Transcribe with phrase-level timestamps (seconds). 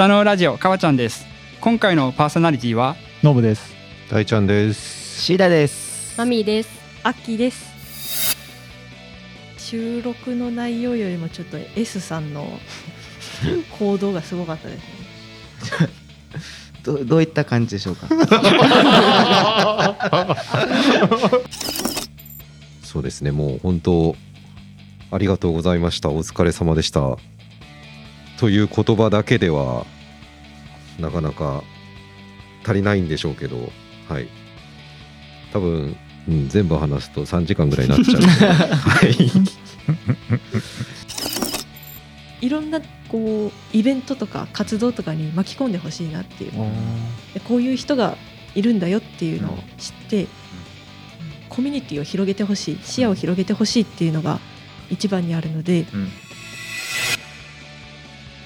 [0.00, 1.26] 北のラジオかわちゃんです
[1.60, 3.74] 今回のパーソナリティはノブです。
[4.10, 5.20] 大ちゃんです。
[5.20, 6.16] シーダです。
[6.16, 6.70] マミーです。
[7.02, 8.34] アッキーです。
[9.58, 12.48] 収録の内容よりもちょっと S さんの
[13.78, 14.84] 行動がすごかったですね。
[16.82, 18.08] ど どういった感じでしょうか？
[22.82, 23.32] そうですね。
[23.32, 24.16] もう本当
[25.10, 26.08] ありがとうございました。
[26.08, 27.18] お疲れ様でした。
[28.40, 29.84] という言葉だけでは
[30.98, 31.62] なかなか
[32.64, 33.70] 足りないんでしょうけど、
[34.08, 34.28] はい。
[35.52, 35.94] 多分、
[36.26, 38.22] うん、全部話すと3時間ぐらいになっちゃう。
[38.22, 39.14] はい。
[42.40, 46.52] いろんなこうイベントとか活動とかに巻き込んでほしいなっていう。
[47.34, 48.16] でこういう人が
[48.54, 50.26] いるんだよっていうのを知って、
[51.50, 54.40] コミュニティを広げてほしい、視野を広げてほしいっていうのが
[54.88, 55.84] 一番にあるので、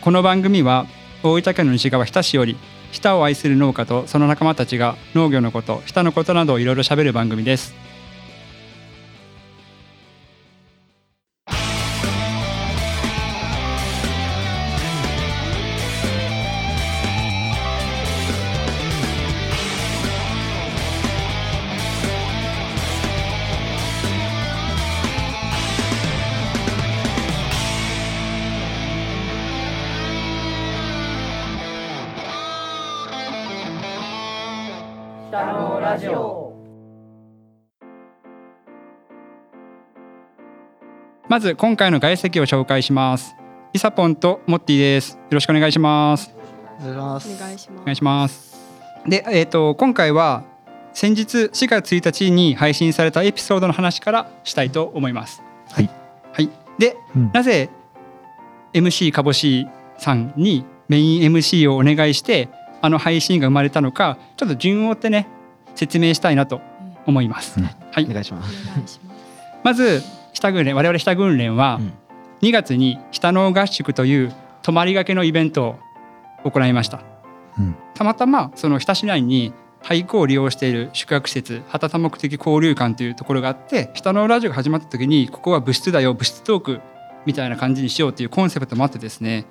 [0.05, 0.85] この番組は
[1.23, 2.59] 大分県の西側日田市より
[2.93, 7.75] 日田を愛する農家とその仲間たちが農業のこと日田のことなどをいろいろ喋る番組です。
[41.27, 43.35] まず今回の外席を紹介します。
[43.73, 45.15] イサポンとモッティです。
[45.15, 46.35] よろしくお願いします。
[46.81, 47.71] お願いします。
[47.81, 48.61] お願いします。
[49.09, 50.45] でえっ、と今回は
[50.93, 55.43] 先日4月1日に配信されたエピソードの話からしたいと思います。
[55.71, 55.89] はい。
[56.31, 56.51] はい。
[56.79, 57.31] でうん。
[57.33, 57.71] なぜ
[58.75, 62.51] MC かぼしさんにメイン MC をお願いして
[62.83, 65.27] あの配信が生まれたのかちょっと順を追ってね
[65.75, 66.61] 説明したいなと
[67.07, 67.65] 思います、うん。
[67.65, 68.05] はい。
[68.05, 68.69] お願いします。
[68.69, 69.25] お願いします。
[69.65, 70.03] まず
[70.35, 71.93] 下訓練我々下訓練はうん。
[72.43, 75.79] 2月に下の合宿という泊まりがけのイベント
[76.45, 77.01] を行いました。
[77.59, 77.77] うん。
[77.95, 86.81] たまたまその日田市内に廃校を利用している宿泊施設旗多目的交流館というところがあって下のラジオが始まった時にここは部室だよ部室トーク
[87.27, 89.47] みたいな感じにしようというコンセプトもあってですね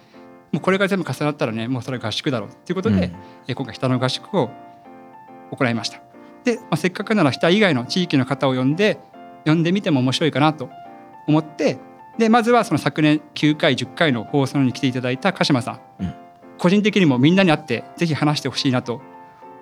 [0.51, 3.11] もうこれが全部重なったらねもうそれは合宿だろうということで、
[3.47, 4.51] え今回下の合宿を
[5.51, 5.99] 行いました。
[6.43, 8.99] で、まあ、せっかくなら日田以外の地域の方を呼んで
[9.45, 10.69] 呼んでみても面白いかなと
[11.27, 11.77] 思って
[12.17, 16.13] でまずはその昨年9回10回の放送に来ていただいた鹿島さん、うん。
[16.57, 19.01] 個人的にもみんなに会ってぜひ話してほしいなと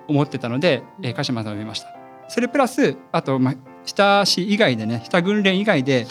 [0.08, 1.96] 思ってたので、えー鹿島さんを呼びました。
[2.28, 3.56] それプラスあと、まあ、
[3.86, 6.08] 日田市以外でね日田訓練以外で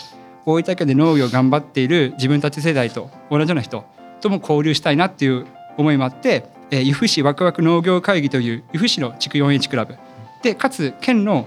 [0.47, 3.84] 大分県で農業を頑張っている自分たち世代と同じような人
[4.20, 9.97] とも交流したいなっていう思いもあって、えー由布市ワクワク農業会議という由布市の地区 4H クラブ。
[10.42, 11.47] でかつ県の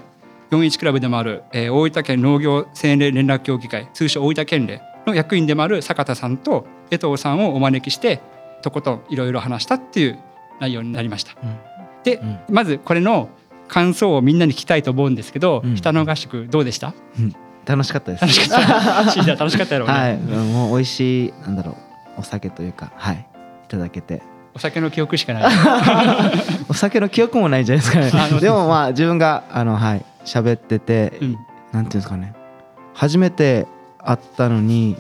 [0.57, 2.65] 4H クラブでもある、えー大分県農業青
[2.95, 8.21] 年連絡協議会通称大分県連の役員でもある坂田さんと江藤さんをお招きして
[8.61, 10.19] とことんいろいろ話したっていう
[10.59, 11.33] 内容になりました。
[11.43, 11.57] うん。
[12.03, 12.39] で、うん。
[12.49, 13.29] まずこれの
[13.67, 15.75] 感想をみんなに聞きたいと思うんですけど、うん。
[15.75, 16.93] 北の合宿どうでした？
[17.65, 18.21] 楽しかったです。
[18.21, 19.11] 楽しかった。
[19.11, 21.75] シーダー楽しかったやろうね、はい、もう美味しいなんだろう
[22.19, 23.25] お酒というかはい。
[23.65, 24.21] いただけて。
[24.55, 25.43] お酒の記憶しかない。
[26.69, 28.41] お酒の記憶もないんじゃないですかあのね。
[28.41, 31.37] でもまあ自分があのはい喋ってて、うん。
[31.71, 32.33] なんていうんですかね。
[32.93, 33.67] 初めて
[33.97, 34.95] 会ったのに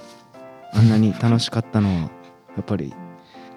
[0.73, 2.09] あんなに楽しかったのはや
[2.61, 2.93] っぱり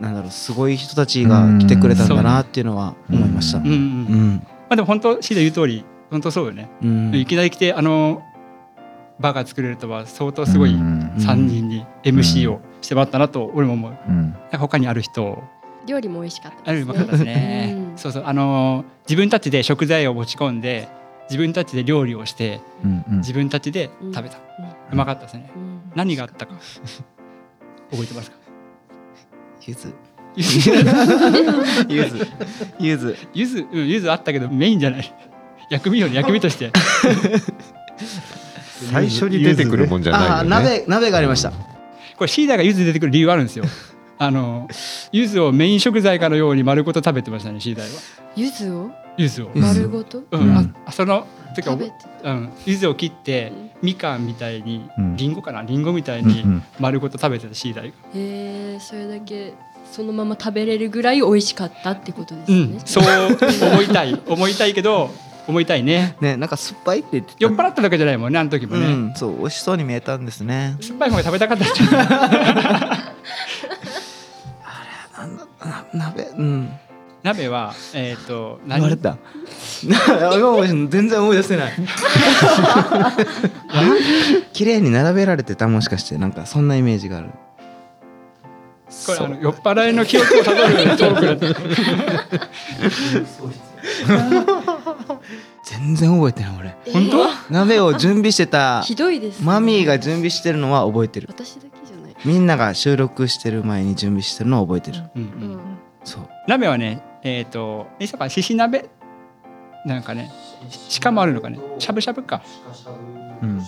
[0.01, 3.59] なんだろうすごい人たちが来てくれたんだなっていうのは思いました。
[3.59, 3.65] うん。
[3.65, 3.73] うん。
[3.73, 4.35] うん。
[4.39, 7.15] まあでも本当シーダー言う通り本当そうよね、うん。
[7.15, 8.23] いきなり来てあの
[9.19, 11.15] 場が作れるとは相当すごいうん。
[11.17, 14.37] 3人に MC をしてもらったなと俺も思う、うん。
[14.53, 15.43] 他にある人。
[15.87, 16.85] 料理も美味しかったあです、ね。
[16.85, 17.97] るうまかったですね、うん。
[17.97, 18.25] そうそう。
[18.27, 20.89] あの自分たちで食材を持ち込んで
[21.29, 23.19] 自分たちで料理をしてうんうん。
[23.19, 24.39] 自分たちで食べた、
[24.93, 25.51] うまかったですね。
[25.55, 25.81] うん。
[25.95, 26.55] 何があったか。
[27.91, 28.37] 覚えてますか？
[29.67, 29.93] ゆず。
[30.37, 30.71] ゆず。
[31.89, 32.27] ゆず。
[32.79, 33.17] ゆず。
[33.35, 33.67] ゆず。
[33.73, 35.15] うんゆずあったけどメインじゃない。
[35.71, 36.71] 薬味より 薬味として。
[38.93, 40.51] 最初に出てくるもんじゃないね。
[40.51, 41.51] 鍋鍋がありました。
[41.51, 43.65] これシーダーがゆず出てくる理由あるんですよ。
[44.19, 44.69] あの
[45.13, 48.01] ゆずをメイン食材かのように丸ごと食べてましたねシーダーは。
[48.37, 48.91] 柚子を？
[49.17, 50.23] ゆずを丸ごと？
[50.31, 50.75] うん、うん。
[50.85, 51.77] あそのてかう
[52.31, 55.17] ん、柚子を切ってみかんみたいに、うん。
[55.17, 55.63] りんごかな？
[55.63, 56.45] りんごみたいに
[56.79, 59.55] 丸ごと食べてたシーダーが、へえそれだけ
[59.91, 62.59] そのまま食べれるぐらい美味しかったってことですね。
[62.59, 62.81] うん、。
[62.85, 64.21] そう思いたい。
[64.27, 65.11] 思いたいけど
[65.47, 66.17] 思いたいね。
[66.21, 67.37] ねなんか酸っぱいって言ってた。
[67.39, 69.15] 酔っ払ったわけじゃないもんねあの時もね、うん。
[69.15, 70.77] そう美味しそうに見えたんですね。
[70.81, 71.87] 酸っぱい方が食べたかったってい？
[71.87, 72.07] うな
[75.25, 76.69] んだな鍋うん
[77.23, 79.17] 鍋はえっ、と言われた？
[79.83, 81.73] 全然思い出せない。
[84.53, 87.31] 綺麗に並べられてたもしかしてなんかそんなイメージがある。
[89.07, 91.37] これあの酔っ払いの記憶をたどるトークだっ
[92.39, 92.49] た。
[95.65, 96.77] 全然覚えてない俺。
[96.93, 97.53] 本当？
[97.53, 101.27] 鍋を準備してたひどいです、マミーが準備してるのは覚えてる。
[101.31, 102.15] 私だけじゃない。
[102.25, 105.03] みんなが収録してる前に準備してるのは覚えてる。
[105.17, 105.59] うんううんん
[106.07, 106.29] そう。
[106.47, 108.89] 鍋はねえっ、といさかしし鍋？
[109.85, 110.33] なんかね
[110.71, 111.59] しかもあるのかね？
[111.79, 112.43] しゃぶしゃぶか。
[113.43, 113.59] うん。
[113.59, 113.63] う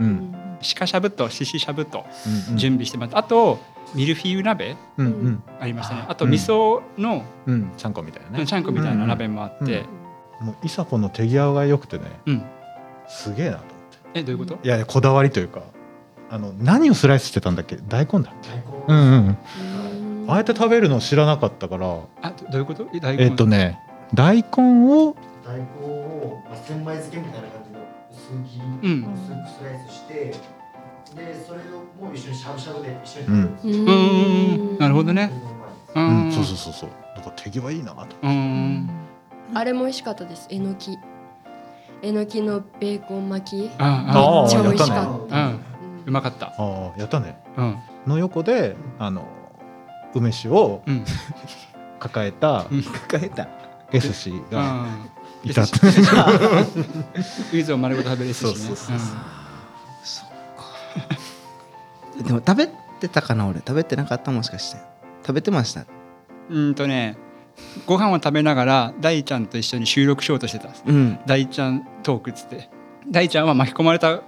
[0.00, 0.06] うん。
[0.06, 2.04] ん鹿しゃぶとしししゃぶと
[2.50, 3.58] うん準備してます、あと
[3.94, 4.76] ミルフィーユ鍋？
[4.96, 5.42] うんうん。
[5.60, 6.04] ありましたね。
[6.08, 7.72] あと味噌のうん。
[7.76, 8.46] ちゃんこみたいなね。
[8.46, 9.84] ちゃんこみたいな鍋もあって、
[10.40, 12.04] もうイサポの手際が良くてね。
[12.26, 12.42] うん。
[13.08, 13.66] すげえなと思っ
[14.12, 14.20] て。
[14.20, 14.58] えどういうこと？
[14.62, 15.62] いやいやこだわりというか
[16.30, 17.76] あの何をスライスしてたんだっけ？
[17.76, 18.50] 大根だっけ？
[18.88, 19.12] うんうん。
[19.12, 19.38] うん
[20.28, 21.86] ああやって食べるの知らなかったから。
[22.22, 22.86] あどどういうこと？
[22.94, 23.24] え大根。
[23.24, 23.78] えっとね
[24.14, 27.80] 大根を大根を、まあ、千枚漬けみたいな感じの
[28.12, 29.00] 薄切り、うん。
[29.00, 30.32] 薄くスライスしてで
[31.46, 33.74] それをもう一緒にしゃぶしゃぶで一緒にうん食べる。
[33.74, 34.78] うーん。
[34.78, 35.32] なるほどね。
[35.94, 36.28] ううん。
[36.28, 36.90] んそうそうそうそう。
[37.16, 38.04] だから手際いいなと。
[38.22, 38.90] うーん。
[39.54, 40.46] あれも美味しかったです。
[40.50, 40.98] えのき。
[42.02, 43.70] えのきのベーコン巻き。
[43.78, 45.60] ああーめっちゃ美味しかやっあうん。
[46.06, 46.48] うまかった。
[46.48, 47.42] ああやったね。
[47.56, 47.76] うん。
[48.06, 49.24] の横であの
[50.14, 51.04] 梅酒をうん。
[52.00, 52.82] 抱えたうん。
[52.82, 53.48] 抱えた。
[53.92, 54.86] S 氏が
[55.44, 55.50] うん。
[55.50, 55.62] いた。
[55.62, 58.52] ウイズを丸ごと食べれるしね。
[58.52, 58.76] そうそう
[60.04, 60.24] そ
[62.20, 62.22] う。
[62.22, 62.68] でも食べ
[63.00, 63.58] てたかな俺。
[63.58, 64.80] 食べてなかったもしかして。
[65.24, 65.84] 食べてました？
[66.50, 67.16] うんうんとね
[67.86, 71.18] ご飯を食べながら大ちゃんと一緒に収録しようとしてたうん。
[71.26, 72.70] 大ちゃんトークっつって。
[73.08, 74.22] 大ちゃんは巻き込まれた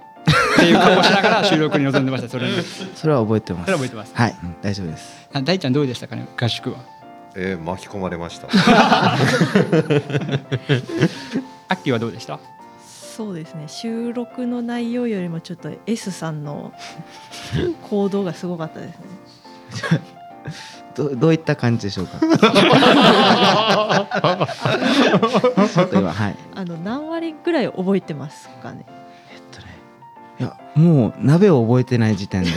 [0.61, 2.53] っていう顔をしながら収録に臨んでましたそれに。
[2.95, 3.65] それは覚えてます。
[3.65, 4.11] それは覚えてます。
[4.15, 4.35] はい。
[4.61, 5.27] 大丈夫です。
[5.33, 6.77] あ大ちゃんどうでしたかね合宿は？
[7.35, 8.47] えー巻き込まれました。
[8.51, 9.15] ア
[11.75, 12.39] ッキーはどうでした？
[12.85, 13.65] そうですね。
[13.67, 16.73] 収録の内容よりもちょっと S さんの
[17.89, 20.01] 行動がすごかったですね。
[20.95, 22.19] どどういった感じでしょうか？
[22.19, 26.35] ちょっと今はい。
[26.55, 28.85] あの何割ぐらい覚えてますかね？
[30.75, 32.49] もう鍋を覚えてない時点で。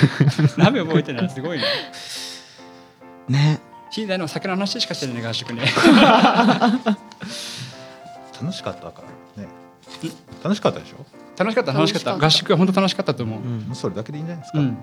[0.58, 1.64] 鍋覚えてるのはすごいね。
[3.28, 3.60] ね。
[3.90, 5.62] 新大の酒の話しかしてないね合宿ね。
[8.40, 9.02] 楽しかったか
[9.36, 9.48] らね。
[10.44, 10.96] 楽しかったでしょ？
[11.38, 12.10] 楽しかった楽しかった。
[12.12, 12.26] 楽しかった。
[12.26, 14.78] 合宿は本当楽しかったと思う、それだけでいいんじゃないですか、うん、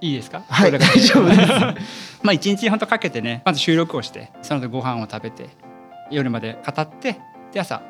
[0.00, 0.42] いいですか？
[0.48, 1.48] はい大丈夫です。
[2.22, 5.48] まあ一日本当かけてねまず収録をしてその後ご飯を食べて
[6.10, 7.18] 夜まで語って
[7.52, 7.80] で朝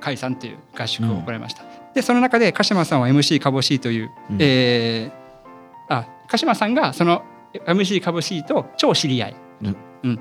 [0.00, 1.62] 解散という合宿を行いました、
[1.94, 4.38] でその中で鹿島さんは MC かぼしという、うん。
[4.40, 5.18] えー
[5.88, 7.22] あ鹿島さんがその
[7.66, 9.76] MC かぼしと超知り合い、うん。
[10.04, 10.20] うん。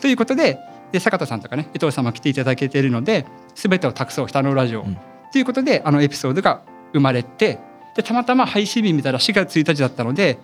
[0.00, 0.58] ということで
[0.92, 4.96] で坂田さんとかね江藤さんも来ていただけているので全てを託そう北のラジオ、うん。
[5.32, 6.62] ということであのエピソードが
[6.92, 7.58] 生まれて
[7.96, 10.38] でたまたま配信日見たら4月1日だったので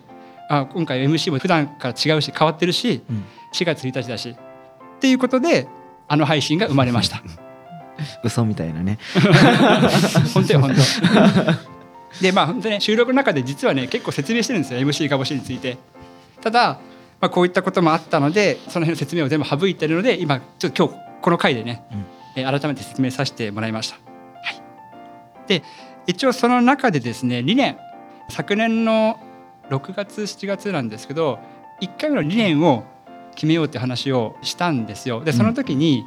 [0.49, 3.25] あ今回 MC も普段から違うし変わってるし、うん。
[3.53, 4.31] 4月1日だし。
[4.97, 5.69] っていうことで
[6.09, 7.23] あの配信が生まれました。
[8.25, 8.99] 嘘みたいなね
[10.35, 12.23] 本当よ本当。
[12.23, 15.79] でまあ本当ね収録の中で実はね結構説明してるんですよ MC かぼしについて。
[16.41, 16.79] ただ、
[17.21, 21.83] まあ、こういったこともあったのでその辺の説明を全部省いてるので今ちょっと今日この回でね、
[22.37, 23.97] えー改めて説明させてもらいました。
[24.43, 24.61] はい、
[25.49, 25.63] で
[26.07, 27.79] 一応その中でですね理念
[28.29, 29.19] 昨年の
[29.71, 31.39] 6月7月なんですけど
[31.81, 32.85] 1回目の理念を
[33.35, 35.23] 決めようって話をしたんですよ。
[35.23, 36.07] でその時に、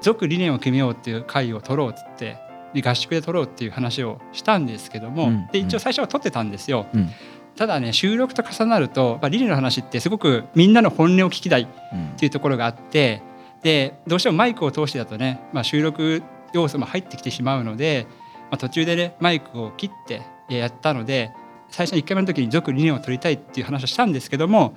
[0.00, 2.38] 続理念を決めようっていう会を取ろうっつって
[2.74, 5.46] で合宿で取ろうっていう話をしたんですけども、うん。
[5.52, 6.86] で一応最初は取ってたんですよ。
[6.92, 7.10] うん。
[7.56, 11.62] ただね収録と重なると、まあ、理念の話ってすごくみんなの本音を聞きたい
[11.92, 13.20] うんっていうところがあって
[13.62, 18.06] でどうしてもマイクを通してだとね、まあ、収録要素も入ってきてしまうので、
[18.42, 21.32] まあ、途中でねマイクを切ってやったので
[21.68, 24.76] 最初の1回目の時に続理念を取りたいっていう話をしたんですけども、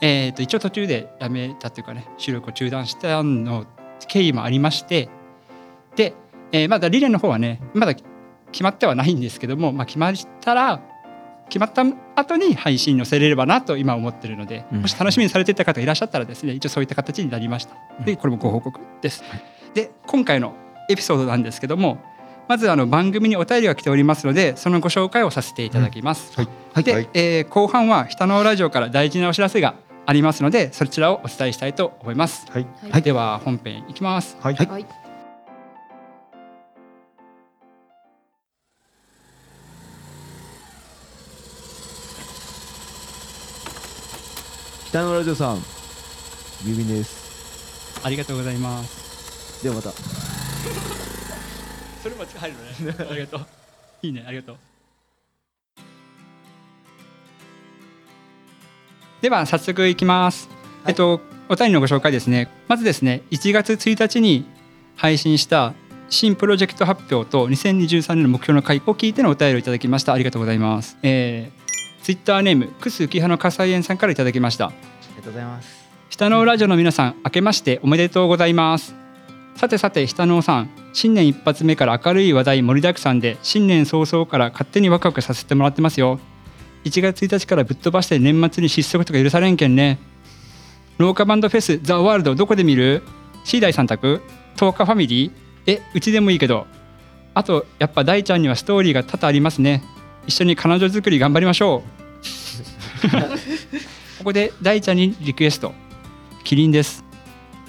[0.00, 3.66] えー、と一応途中でやめたっていうかね収録を中断したの
[4.06, 5.08] 経緯もありまして
[5.96, 6.14] で、
[6.52, 10.80] えーまだ理念の方はねまだ決まってはないんですけども、まあ、決まったら
[11.48, 14.80] 決まった後に配信に載せれればなと今思ってるので、うん。
[14.82, 17.74] もし楽しみにされていた方がいらっしゃったらですね一応そういった形になりました。
[18.04, 19.24] でこれもご報告です、
[19.74, 20.54] で今回の
[20.88, 21.98] エピソードなんですけども
[22.48, 26.42] まずあの番組にお便りが来ておりますのでそのご紹介をさせていただきます、は
[26.76, 26.82] い。
[26.82, 27.08] で、はい。
[27.14, 29.74] えー後半は北のラジオから大事なお知らせが
[30.06, 32.66] ありますのでそちらをお伝えしたいと思います、はい。
[32.90, 33.02] はい。
[33.02, 34.36] では本編いきます。
[34.40, 34.86] はい、はい。
[44.88, 45.58] 北のラジオさん
[46.66, 49.62] ビビンですありがとうございます。
[49.62, 49.90] ではまた。
[52.02, 52.96] それも入るのね。
[53.10, 53.46] ありがとう。
[54.02, 54.24] いいね。
[54.26, 54.56] ありがとう
[59.20, 60.48] では早速いきます、
[60.86, 62.48] えっとお便りのご紹介ですね。
[62.68, 64.46] まずですね1月1日に
[64.94, 65.74] 配信した
[66.08, 70.12] 新プロジェクト発表と2023年の目標の会を聞いてのお便りをいただきました。
[70.12, 70.96] ありがとうございます。
[71.02, 74.66] えー、ツイッターネームクス浮葉の火災園さんからいただきました。
[74.66, 75.90] ありがとうございます。
[76.08, 78.94] 下のラジオの皆さん明けましておめでとうございます。
[79.56, 86.20] さてさて下のさん新年一発目から明るい話題盛りだくさんで新年早々から勝手にワクワクさせてもらってますよ
[86.84, 89.98] 1月1日からぶっ飛ばして年末に失速とか許されんけんね。
[90.98, 93.02] 農家バンドフェスザ・ワールドどこで見る
[93.44, 94.22] ?C 大さん宅。
[94.56, 95.32] 10日ファミリー。
[95.66, 96.66] えうちでもいいけど。
[97.32, 99.82] あとやっぱ大ちゃんにはストーリーが多々ありますね。
[100.26, 101.82] 一緒に彼女作り頑張りましょ
[103.04, 103.08] う。
[104.18, 105.72] ここで大ちゃんにリクエスト。
[106.44, 107.04] キリンです。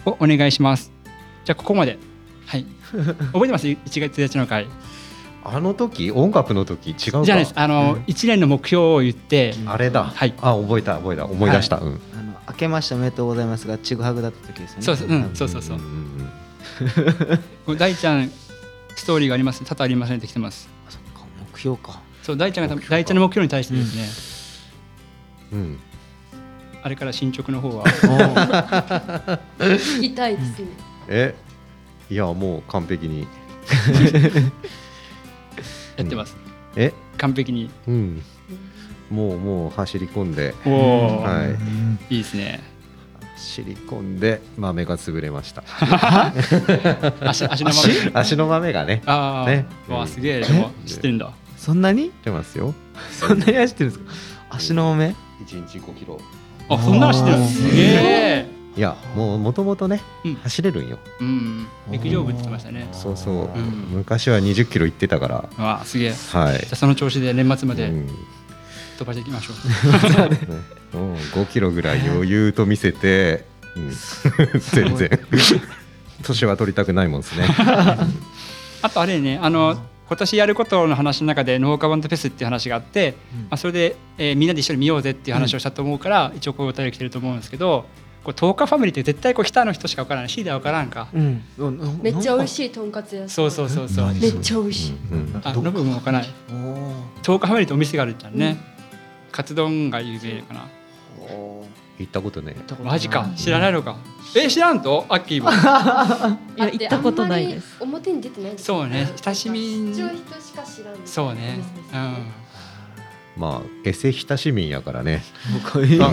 [0.05, 0.91] をお願いします。
[1.45, 1.97] じゃあここまで。
[2.47, 2.65] はい。
[3.31, 4.67] 覚えてます？1月1日の回
[5.43, 7.23] あの時音楽の時違うか？
[7.23, 7.53] じゃあです。
[7.55, 9.53] あの、1年の目標を言って。
[9.65, 10.33] あれだ、はい。
[10.41, 11.25] あ覚えた覚えた。
[11.25, 12.01] 思い出した、うん。
[12.13, 14.83] あの明けましておめでとうございますがちぐはぐだった時ですよね。
[14.83, 15.77] そうそううんそうそうそう。
[17.67, 18.31] うん大ちゃん
[18.95, 20.69] ストーリーがあります多々ありませんって来てます。
[20.87, 22.01] あそっか目標か。
[22.23, 24.09] そう大ちゃんが大ちゃんの目標に対してですね、
[25.53, 25.59] うん。
[25.59, 25.79] うん
[26.83, 27.85] あれから進捗の方は。
[29.59, 30.67] 聞きたいですね。
[31.07, 31.35] え
[32.09, 33.27] いやもう完璧に
[35.97, 36.35] やってます、
[36.75, 36.93] え？
[37.17, 37.69] 完璧に。
[37.87, 38.21] うん。
[39.09, 40.55] もうもう走り込んで。
[40.65, 41.43] おお、は
[42.09, 42.13] い。
[42.15, 42.61] い、いですね。
[43.35, 45.63] 走り込んで豆が潰れました。
[47.27, 47.75] 足足のま
[48.13, 48.35] ま足？
[48.37, 49.01] の豆がね。
[49.05, 49.65] ああ、ね。
[49.89, 50.41] わあすげえ。
[50.41, 51.31] でも知ってるんだ。
[51.57, 52.11] そんなに？
[52.23, 52.73] 出ますよ。
[53.11, 54.11] そんなに走ってるんですか？
[54.51, 56.19] 足の豆1日5キロ
[56.69, 58.45] あそんなの知ってるすげえ
[58.77, 60.35] いやもうもともとね、うん。
[60.35, 60.97] 走れるんよ。
[61.19, 61.67] うん。
[61.91, 62.87] 陸上部って言ってましたね。
[62.93, 63.87] そうそう、ん。
[63.91, 65.35] 昔は20キロ行ってたから。
[65.63, 66.11] わあすげえ。
[66.13, 66.55] じはい。
[66.55, 68.07] ゃあその調子で年末までうん。
[68.97, 70.37] 飛ばしていきましょう、ね。
[70.93, 73.91] うん、5キロぐらい余裕と見せて、うん、
[74.59, 75.09] 全然。
[76.23, 77.47] 年は取りたくないもんですね。
[78.83, 83.15] あとあれねあの今年やることの話の中で農家バンドフェスっていう話があって、
[83.49, 87.85] まあ、それで、えーみんなで一緒に見ようぜっていう話をしたと思うから、一応こういうお便り来てると思うんですけど
[88.23, 90.29] これ10日ファミリーって絶対こう北の人しか分からない。
[90.29, 91.43] C では分からんか、うん。
[92.03, 93.29] めっちゃ美味いしいとんかつ屋さん。
[93.29, 94.05] そうそうそうそう。
[94.05, 94.95] 何めっちゃ美味しい。
[95.11, 96.29] うんあノブも分からない。
[96.49, 98.57] おー10日ファミリーってお店があるじゃんね、
[99.31, 100.67] カツ丼が有名かな。
[101.19, 101.65] お
[101.99, 103.29] 行ったことねマジか。
[103.35, 103.97] 知らないのか。
[104.35, 105.49] え知らんとアッキーも。
[106.57, 107.77] いや行ったことないです。
[107.81, 109.11] あんまり表に出てないですそうね。
[109.23, 110.95] 親しみ一応人しか知らん。
[111.05, 111.59] そうね。
[111.93, 112.15] うん
[113.41, 116.11] まあエセ親しみんやからね、ーこういうう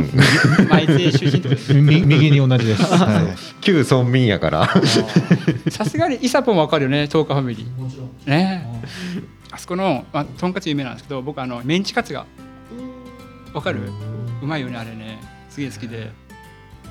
[0.65, 2.83] ん毎日出身右に同じです。
[2.97, 3.37] はい。
[3.61, 4.67] 旧村民やから。
[5.69, 7.71] さすがにイサポンも分かるよね10日ファミリー。
[7.79, 8.11] もちろん。
[8.25, 8.67] ね。
[9.51, 12.25] あそこの、まあ、とんかつ有名なんですけど僕あのメンチカツが。
[12.73, 13.81] うん分かる？
[14.43, 15.21] うまいよねあれね。
[15.51, 16.11] すげえ好きで。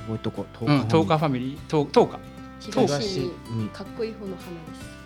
[0.06, 0.64] こういうとこう。
[0.72, 1.68] ん10日ファミリー。
[1.68, 2.18] 10 10日
[2.70, 3.68] 東にうん。
[3.70, 4.98] かっこいい方の花です。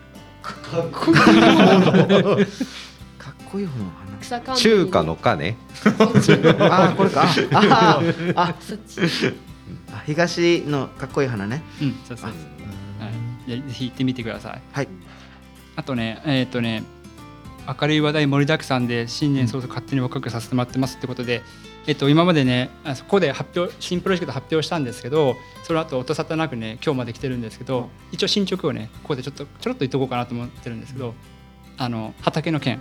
[0.43, 2.39] かっこいい方の
[3.61, 4.63] 花草冠。
[4.63, 5.57] 中華のかね
[6.59, 7.23] ああこれか。
[7.23, 8.01] あ
[8.35, 9.01] あそっち。
[9.93, 11.63] あ東のかっこいい花ね。
[11.81, 12.31] うんそうそう。
[12.31, 13.13] はい、
[13.47, 14.63] じゃあぜひ行ってみてください。
[14.73, 14.89] はい。
[15.77, 16.85] あとねえっ、とね
[17.81, 21.43] 明るい話題盛りだくさんで新年早々勝手にワクワクさせてもらってますってことで、
[21.87, 31.15] えっと、今までねあそこで発表新プロジェクト発表したんですけどその後音沙汰なくね今日まで来てるんですけど一応進捗をねここでちょっとちょろっと言っとこうかなと思ってるんですけど
[31.79, 32.81] あの畑の件、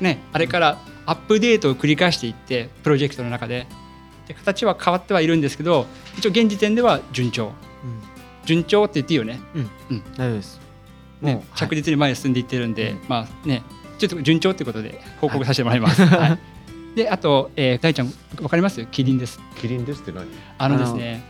[0.00, 3.66] ね、あれからアップデートを繰り返していってプロジェクトの中で。
[4.26, 5.86] で形は変わってはいるんですけど
[6.18, 7.46] 一応現時点では順調。
[7.46, 7.52] うん。
[8.44, 9.40] 順調って言っていいよね。
[10.18, 10.60] 大丈夫です。
[11.22, 13.62] ねもう着実に前に進んでいってるんで、まあね
[13.98, 16.04] ちょっと順調ということで報告させてもらいます。
[16.04, 16.38] は
[16.94, 16.96] い。
[16.96, 18.12] であと、えー、大ちゃん
[18.42, 18.84] わかります？
[18.86, 19.40] キリンです。
[19.56, 20.26] キリンですって何？
[20.58, 21.22] あのですね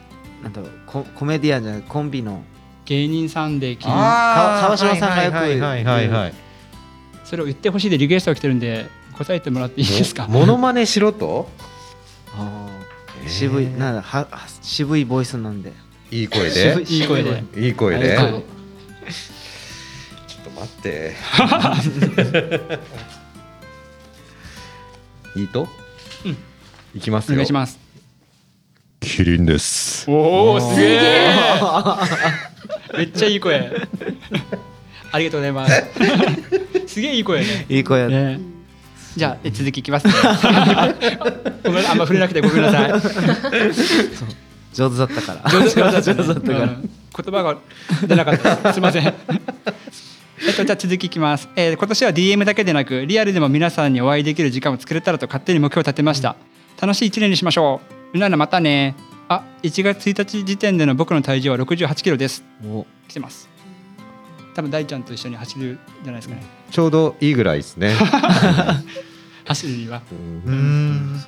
[0.42, 2.42] なんだろうココメディアンじゃないコンビの。
[2.84, 3.94] 芸人さんでキリン。
[3.94, 6.34] 川島さんがよくはいはいはいはい。
[7.28, 10.26] それを言ってほしいでリクエストが来てるんで答えてもらっていいですか？
[10.28, 11.48] モノマネしろと？
[13.26, 13.76] 渋いえー。
[13.78, 15.72] なんだはは渋いボイスなんで。
[16.10, 16.82] いい声で？
[16.88, 17.42] いい声で。
[17.56, 18.28] いい声で、はい
[20.26, 21.14] ちょっと待って。
[25.40, 25.68] いいと、
[26.24, 26.36] うん。
[26.94, 27.34] いきますよ。
[27.34, 27.78] お願いします。
[29.00, 30.10] キリンです。
[30.10, 31.34] おおすげえ
[32.96, 33.70] めっちゃいい声。
[35.12, 35.82] ありがとうございます
[36.88, 37.66] すげえいい声ね。
[37.68, 38.40] いい声ね。
[39.16, 40.12] じゃあえ続きいきますね。
[41.64, 42.92] ごめんあんま触れなくてごめんなさい。
[44.72, 45.50] 上手だったから。
[45.50, 46.02] 上手だったね。
[46.02, 46.60] 上手だったから。
[46.60, 46.90] うん。
[47.16, 47.58] 言葉が
[48.06, 48.56] 出なかった。
[48.56, 49.04] ですすいません。
[49.04, 56.36] えっと、じゃあ続きいきます、えー今年は DM だけでなくリアルでも皆さんにお会いできる時間を作れたらと勝手に目標を立てました、
[56.80, 58.16] 楽しい1年にしましょう。
[58.16, 58.94] みんなまたね。
[59.28, 62.44] あ1月1日時点での僕の体重は6 8キロです。
[62.64, 62.86] お。
[63.08, 63.48] 来てます。
[64.54, 67.94] 多分大ちゃんと一緒に走るじゃないですかねちょうどいいぐらいですね。
[69.46, 70.02] 走るには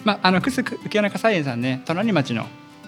[0.05, 2.47] まああのクス浮穴火災園さんね隣町の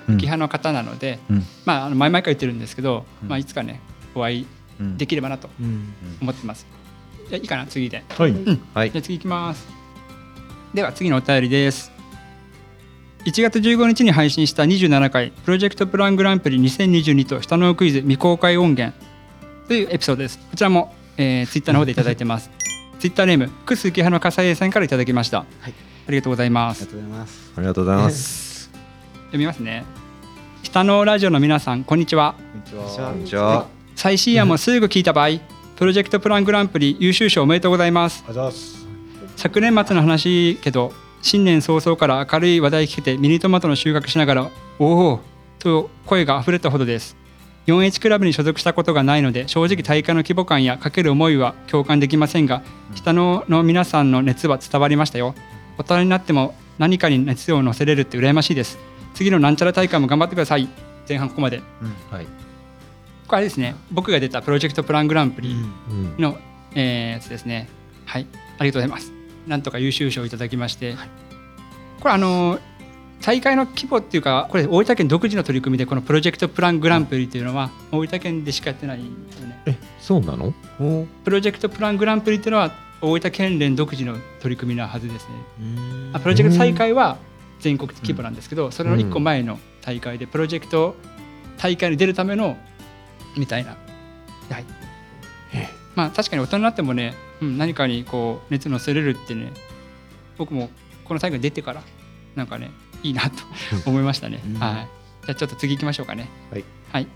[0.08, 3.80] うん浮派の方なので、うんまああの前々から言ってるんですけど、うんまあいつかね
[4.14, 4.46] お会い
[4.78, 6.66] うんできればなとうん思ってます。
[7.28, 8.04] じゃあいいかな次で。
[8.08, 8.34] はい
[8.74, 9.66] はいじゃあ次いきます。
[10.74, 11.92] では次のお便りです。
[13.24, 18.96] 1月15日に配信した27回プロジェクトプラングランプリ2022と下のクイズ未公開音源
[19.68, 20.38] というエピソードです。
[20.50, 22.50] こちらも、えー、ツイッターの方でいただいてます。
[22.98, 25.38] ツイッターネームクス浮派の火災さんからいただきました。
[25.38, 25.74] はい
[26.06, 26.90] ありがとうございまありすが。
[26.90, 28.70] とうございますありがとうございます。
[29.26, 29.84] 読みますね。
[30.62, 32.34] 下のラジオの皆さんこんにちは。
[32.52, 33.66] こんにちこんにちは。
[33.94, 35.28] 最新夜もすぐ聞いた場合、
[35.76, 38.24] プロジェクトプラングランプリ優秀賞おめでとうございます。
[38.28, 38.86] あざっす
[39.36, 45.20] 昨年末の話けど、新年早々から明るい話題聞けてミニトマトの収穫しながら、おお
[45.58, 47.16] と声が溢れたほどです。
[47.66, 52.62] 4H クラブに所属したことがないので正直大会の規模感やかける思いは共感できませんが
[52.94, 55.34] 下のの皆さんの熱は伝わりましたよ。
[55.78, 58.78] 大人になっても何かに熱を乗せれるって羨ましいです。
[59.14, 60.68] 次のなんちゃら大会も頑張ってください。
[61.08, 61.62] 前半ここまで。
[62.10, 62.26] はい。
[63.28, 66.16] これですね僕が出たプロジェクトプラングランプリうん。
[66.18, 66.36] の、
[66.74, 67.68] えーやつですね。
[68.06, 68.26] はい。
[68.58, 69.12] ありがとうございます。
[69.46, 70.94] なんとか優秀賞をいただきまして、
[72.00, 72.60] これあのー
[73.24, 79.62] 大会の規模っていうかこれ大分県独自の取り組みでこのプロジェクトプラングランプリっていうのは大分県でしかやってないんですよね。
[79.66, 80.52] え、そうなの？
[80.80, 85.34] おプロジェクトプラングランプリっていうのは大分県連独自の取り組みなはずですね。
[86.12, 87.16] あプロジェクト大会は
[87.60, 90.96] 全国規模なんですけど、それの1個前の大会でプロジェクト
[91.58, 92.56] 大会に出るための
[93.36, 93.76] みたいな、
[94.50, 94.64] はい。
[95.94, 99.52] まあ確かに大人になってもね、うん、何かにこう熱乗せれるってね
[100.38, 100.70] 僕も
[101.04, 101.82] この大会に出てから
[102.34, 102.70] なんかね
[103.02, 103.30] いいなと
[103.86, 104.54] 思いましたね、うん。
[104.54, 105.02] はい。
[105.26, 106.28] じゃあちょっと次行きましょうかね。
[106.50, 107.06] はい、はい、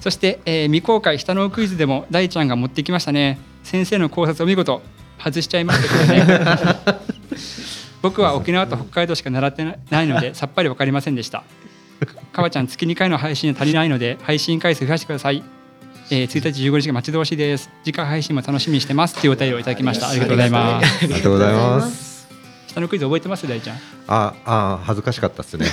[0.00, 3.38] そして、えー未公開下のクイズでも大ちゃんが持ってきましたね。
[3.62, 4.82] 先生の考察お見事
[5.18, 6.98] 外しちゃいましたけどね。
[8.02, 11.42] 僕は沖縄と北海道しか習ってなないので さっぱり分かりませんでした。
[12.32, 15.42] かわちゃん月2回の配信足りないので配信回数増やしてください、
[16.10, 17.70] えー、1日15日が待ち遠しいです。
[17.84, 19.14] 次回配信も楽しみにしてます。
[19.14, 20.08] というお便りをいただきました。
[20.10, 21.04] ありがとうございます。
[21.04, 22.13] ありがとうございます。
[22.74, 23.46] 下のクイズ覚えてます？
[23.46, 23.76] 大ちゃん。
[24.08, 25.66] あ、あ、恥ずかしかったっすね。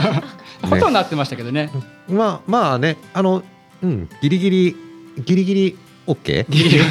[0.62, 1.70] ことになってましたけどね。
[2.08, 3.42] まあまあね、あの、
[3.82, 4.76] うん、ギリギリ
[5.24, 6.52] ギリギリオッケー。
[6.52, 6.84] ギリギリ。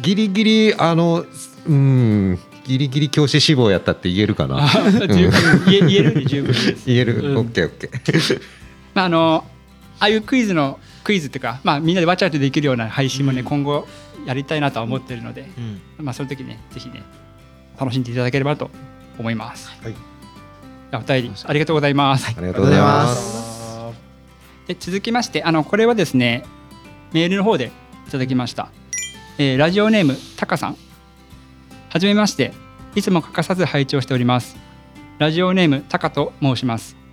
[0.00, 1.26] ギリギリあの、
[1.66, 4.64] うん、ギリギリ教師志望やったって言えるかな。
[4.64, 6.76] あ十分言えるんで十分です。
[6.86, 7.36] 言える、うん。
[7.36, 8.40] オッケーオッケー。
[8.94, 9.44] まああの
[10.00, 13.86] ああいうクイズのクイズっていうか、まあ、みんなでわちゃわちゃできるような配信もね、今後
[14.26, 16.04] やりたいなとは思ってるので、うん。
[16.04, 17.02] まあ、その時ねぜひね
[17.78, 18.70] 楽しんでいただければと
[19.18, 19.70] 思います。
[19.82, 19.94] はい。
[20.92, 22.34] お便りありがとうございます。
[22.36, 23.14] ありがとうございま。
[23.14, 23.54] す。
[24.68, 26.44] で続きましてあのこれはですね
[27.12, 27.72] メールの方で
[28.06, 28.70] いただきました、
[29.38, 30.76] えーラジオネームタカさん。
[31.90, 32.52] はじめまして
[32.94, 34.56] いつも欠かさず拝聴しております。
[35.18, 37.04] ラジオネームタカと申します。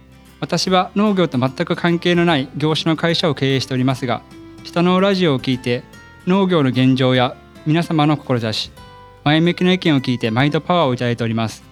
[0.42, 4.24] 私は農業と全く関係のない業種の会社を経営しておりますが
[4.64, 5.84] 下のラジオを聞いて
[6.26, 8.72] 農業の現状や皆様の志
[9.24, 11.64] 前向きな意見を聞いて毎度パワーをいただいております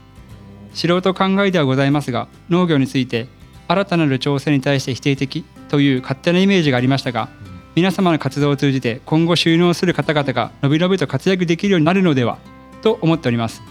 [0.73, 3.27] 素人考えではございますが農業について
[3.67, 7.29] 新たなる挑戦に対して否定的という勝手なイメージがありましたが
[7.75, 12.39] 皆様の活動を通じて今後収納する方々がのびのびと活躍できるようになるのでは
[12.81, 13.61] と思っております。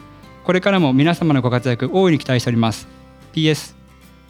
[0.44, 2.88] これからも皆様のご活躍大いに期待しております。
[3.34, 3.74] PS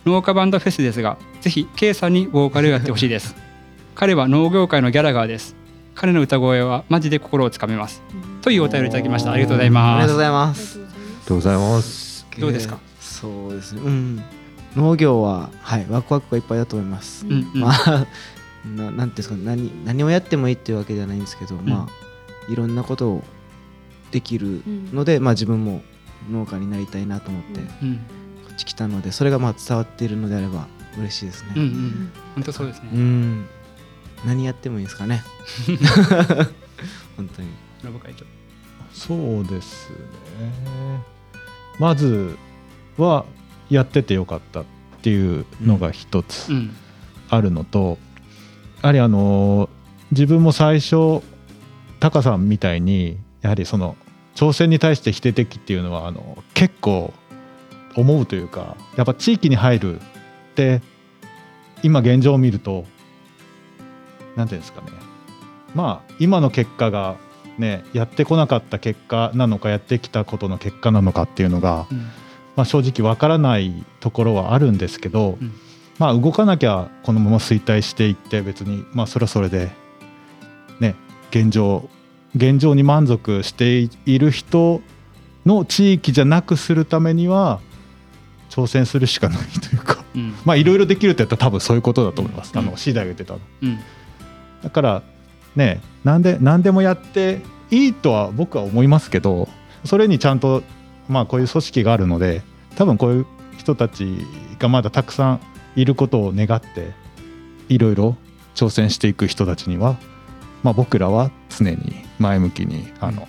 [0.05, 3.37] 農家バンドフェスですがぜひ K さんにボーカルをやってほしいです。
[3.95, 5.55] 彼は農業界のギャラガーです。
[5.95, 8.03] 彼の歌声はマジで心をつかめます。
[8.43, 9.33] というお便りいただきました。
[9.33, 10.03] ありがとうございます。
[10.03, 10.75] ありすがとうございます。
[10.75, 12.08] ありがとうございます。
[12.41, 12.79] どうですか？
[13.01, 13.83] そうですね。
[13.85, 14.23] うん。
[14.77, 17.27] 農業ははいワクワクがいっぱいだと思います。
[17.27, 17.61] うんうん。
[17.61, 18.07] まあ
[18.67, 19.35] ななんていうんですか？
[19.37, 23.25] 何何をやってもいいっていうわけではないんですけど、まあいろんなことを
[24.11, 25.83] できるので、まあ自分も
[26.31, 27.95] 農家になりたいなと思ってこうん。
[27.95, 27.99] っ
[28.57, 30.67] ち来たのでそれがまあ伝わっているのであれば
[30.99, 31.53] 嬉しいですね。
[31.57, 32.13] うんうん。
[32.35, 32.91] 本当そうですね。
[32.93, 33.47] うん。
[34.27, 35.23] 何やってもいいですかね？
[37.17, 37.49] 本当に。
[37.83, 38.25] 信会長。
[38.93, 39.97] そうですね
[41.79, 42.37] まず
[42.97, 43.25] は
[43.71, 44.65] やっててよかったっ
[45.03, 46.77] ていうのが一つうん。
[47.31, 47.99] あるのと、
[48.81, 49.69] やはりあの
[50.13, 51.23] 自分も最初
[52.01, 53.97] タカさんみたいにやはりその
[54.35, 57.13] 挑戦に対して否定的っていうのはあの結構
[57.97, 60.03] 思うというかやっぱ地域に入るっ
[60.55, 60.81] て
[61.83, 62.85] 今現状を見ると
[64.37, 64.89] 何ていうんですかね。
[65.75, 67.17] まあ今の結果が
[67.59, 71.99] ねやってこなかった結果なのかやってきたことの結果なのかっていうのが、うん。
[72.57, 75.53] まあ、正直わからないところはあるんですけど、うん。
[75.99, 79.71] まあ動かなきゃこのまま衰退していって別にまあそれはそれで
[80.81, 80.95] ね
[81.31, 81.89] 現状
[82.37, 84.81] 現状に満足している人
[85.45, 87.61] の地域じゃなくするためには
[88.51, 90.35] 挑戦するしかないというかうん。
[90.45, 92.67] まあいろいろできるって言ったら多分そういうことだと思います、あうん。
[92.67, 93.41] のシーダが言ってたの。
[93.63, 93.79] うん。
[94.63, 95.03] だから
[95.59, 99.49] ねなんで何でもやっていいとは僕は思いますけど
[99.85, 100.63] それにちゃんと
[101.09, 102.43] まあこういう組織があるので
[102.77, 103.27] 多分こういう
[103.59, 104.27] 人たち
[104.59, 105.41] がまだたくさん
[105.77, 106.93] いることを願って
[107.69, 108.17] いろいろ
[108.55, 109.97] 挑戦していく人たちには、
[110.63, 113.29] まあ、僕らは常に前向きにあの、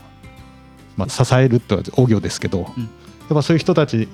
[0.97, 2.83] まあ、支えるとは大行ですけど、うん。
[2.83, 2.89] やっ
[3.29, 4.07] ぱそういう人たち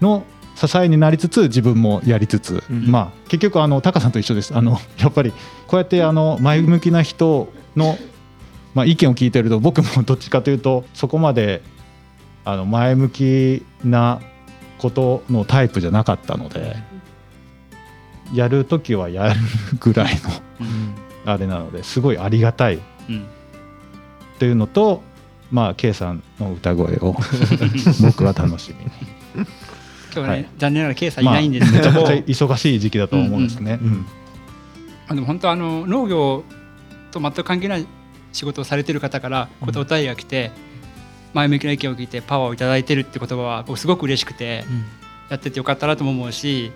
[0.00, 0.24] の
[0.58, 2.90] 支えになりつつ自分もやりつつ、うん。
[2.90, 4.56] まあ結局あのタカさんと一緒です。
[4.56, 5.32] あの やっぱり
[5.68, 7.96] こうやってあの前向きな人の、
[8.74, 11.62] まあ、意見を聞いてると僕も どっちかというとそこまで
[12.44, 14.20] あの前向きな
[14.78, 16.76] ことのタイプじゃなかったので
[18.32, 19.40] やる時はやる
[19.78, 20.94] ぐらいのうん。
[21.24, 22.80] あれなのですごいありがたい。
[23.08, 23.26] うん。
[24.40, 25.02] というのと
[25.52, 27.16] まあ K さんの歌声を
[28.02, 28.84] 僕は楽しみ
[29.42, 29.46] に。
[30.12, 30.48] 今日はね、はい。
[30.58, 31.90] 残念ながら K さんいないんですけど。
[31.92, 33.78] も、まあめちゃくちゃ忙しい時期だと思うんですね。
[33.80, 33.88] うん。
[33.88, 34.06] うん。
[35.08, 36.44] あでも本当あの農業
[37.10, 37.86] と全く関係ない
[38.32, 40.50] 仕事をされてる方からこうお便りが来て、
[41.34, 44.64] 前向きな意見を聞いてパワーをいただいてるって言葉は僕すごく嬉しくて、
[45.30, 46.72] やっててよかったなとも思うし、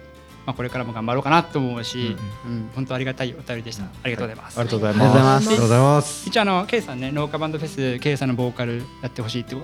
[0.47, 2.17] まあ、これからも頑張ろうかなと思うし、
[2.47, 2.71] うん。
[2.75, 5.41] 本当ありがたいお便りでした、ありがとうございます、ありがとうございありがとうございま。
[5.41, 5.49] す。
[5.49, 6.29] ありがとうございます。
[6.29, 9.57] 一応あの K さんね農家バンドフェス K さんのボーカルやってほしいって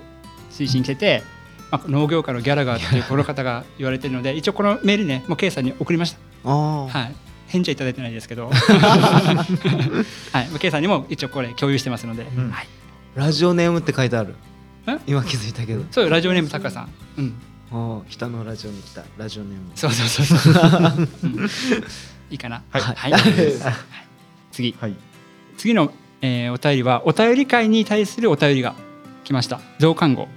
[0.51, 1.23] 推進してて、
[1.71, 6.51] まあ、農業界のギャラガーっていうこの方が言われてるので一応このメールねもう K さんに送りました。
[6.51, 7.15] はい。
[7.49, 8.51] 返事はいただいてないですけど。
[8.53, 8.57] はい。
[10.49, 12.51] まあ K さんにも一応これ共有してますので、うん。
[12.51, 12.67] はい、
[13.15, 14.35] ラジオネームって書いてある。
[14.87, 14.99] え？
[15.07, 15.85] 今気づいたけど。
[15.91, 16.89] そうよラジオネームタカさん。
[17.19, 17.35] うん。
[17.71, 19.03] ああ北のラジオに来た。
[19.17, 19.71] ラジオネーム。
[19.75, 21.49] そうそうそうそう、うん。
[22.31, 22.63] いいかな。
[22.71, 22.83] はい。
[22.83, 23.13] はい。
[23.13, 23.23] はい。
[24.53, 24.75] 次。
[24.81, 24.95] はい。
[25.57, 28.75] 次の、えーお便りはお便り会に対するお便りが
[29.25, 29.61] 来ました。
[29.79, 30.29] 増刊号、うん、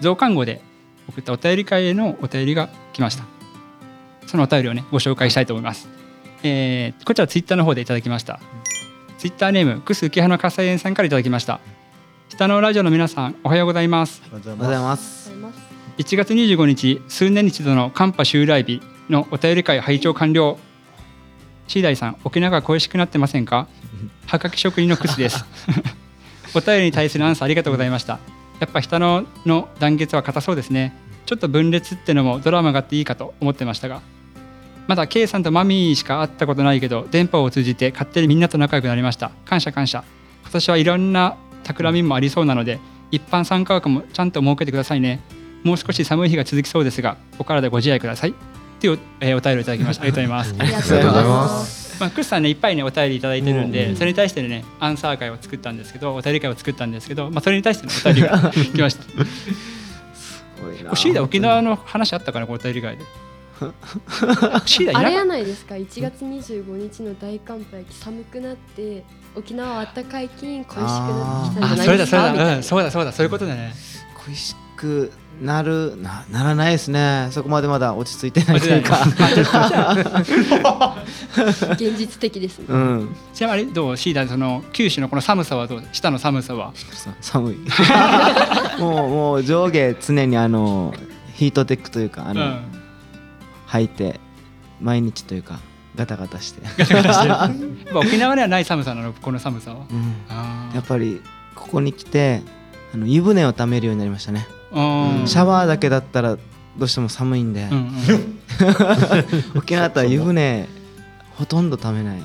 [0.00, 0.60] 増刊号で
[1.08, 3.24] 送ったお便り会へのお便りが来ました。
[4.26, 5.88] そのお便りをねご紹介したいと思います、
[6.42, 8.40] えーこちらツイッターの方でいただきました。
[9.18, 11.60] ツイッターネームクス浮花火災園さんからいただきました。
[12.28, 14.20] 下のラジオの皆さんおはようございます。
[14.30, 15.58] おはようございまあすります。
[15.98, 20.58] 1月25日数年に一度の寒波襲来日のお便り会拝聴完了。
[21.68, 23.68] シーダイさん沖縄が恋しくなってませんか？
[24.26, 25.44] はがき職人のクスです。
[26.54, 28.18] お便りに対するアンサーありがとうございました
[28.60, 30.94] やっぱ下のの団結は硬そうですね。
[31.26, 34.00] ちょっと分裂ってのもドラマがあっていいかと思ってましたが。
[34.86, 39.30] まだ K さんとマミーしか会ったことないけど電波を通じて勝手にみんなと仲良くなりました。
[39.44, 40.04] 感謝感謝。
[40.42, 42.78] 今年はいろんな企みもありそうなので
[43.10, 45.20] 一般参加枠もちゃんと設けてくださいね。
[45.64, 48.30] もう少し寒い日が続きそうですがお体ご自愛ください。
[48.30, 48.34] っ
[48.78, 50.04] ていう、えーお便りをいただきました。
[50.04, 50.54] ありがとうございます。
[50.58, 51.85] ありがとうございます。
[51.98, 59.02] まあ、クスさんねいっぱいねお便りいただいてるんで、うんそれに対してねアンサー会を作ったんですけどお便り会を作ったんですけど、まあ、それに対してのお便りが来ました。
[59.02, 60.94] すごいな。
[60.94, 63.04] シーダ沖縄の話あったかなお便り会で。
[64.66, 69.04] シーダいあれやないですか？1月25日の大寒波寒くなって
[69.34, 73.72] 沖縄はあったかい金恋しくなってきたんじゃないたあそれだそれだ、うん、そうだそうだそういうことだね。
[74.26, 77.28] 恋しくなるなならないですね。
[77.30, 78.98] そこまでまだ落ち着いてないというか。
[81.72, 82.66] 現実的ですね。
[82.68, 83.16] うん。
[83.34, 85.82] ちなみにあれどうシーダその九州のこの寒さはどう？
[85.92, 86.72] 下の寒さは。
[86.92, 87.58] さ寒い。
[88.80, 90.94] もうもう上下常にあの
[91.34, 92.60] ヒートテックというかあの、うん。
[93.68, 94.20] 履いて
[94.80, 95.58] 毎日というか
[95.96, 97.04] ガタガタして、やっ
[97.92, 99.86] ぱ沖縄ではない寒さなのこの寒さは。
[99.90, 101.20] うん、あやっぱり
[101.54, 102.42] ここに来て
[102.94, 104.46] あの湯船をためるようになりましたね、
[105.26, 108.38] シャワーだけだったらどうしても寒いんで、うんうん。
[109.56, 110.68] 沖縄だったら湯船
[111.36, 112.22] ほとんどためない、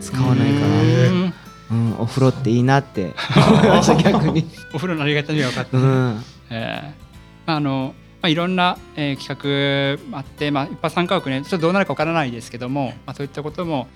[0.00, 0.66] 使わないから。
[0.66, 1.34] うん
[1.70, 3.14] うん、お風呂っていいなって。
[3.36, 7.46] 思いました逆に、お風呂のありがたみが分かったねうん、えー。
[7.46, 13.88] まああのまあ、いろんな、えー企画あって、まあ、一般参加枠ねちょっとどうなるかわからないですけども、まあ、そういったことも、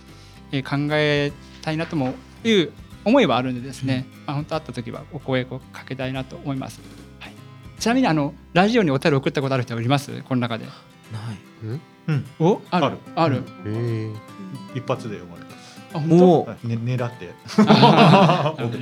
[0.51, 2.15] えー考えたいなとも
[2.45, 2.73] いう
[3.05, 6.89] 思いはあるんでですね、まあ、本当会った時はお声をかけたいなと思います、はい、
[7.79, 10.23] ちなみにあのラジオにお便り送ったことある人います？
[10.23, 10.65] この中で。
[10.65, 10.75] ない。
[12.09, 12.27] うん？
[12.39, 12.61] お？
[12.71, 12.87] ある。
[12.87, 12.97] ある。
[13.17, 13.43] ある。
[13.67, 14.11] え
[14.75, 15.81] 一発で読まれます。
[15.93, 16.19] あ本
[16.63, 16.69] 当？
[16.69, 17.35] ね狙って。
[17.57, 17.67] 送っ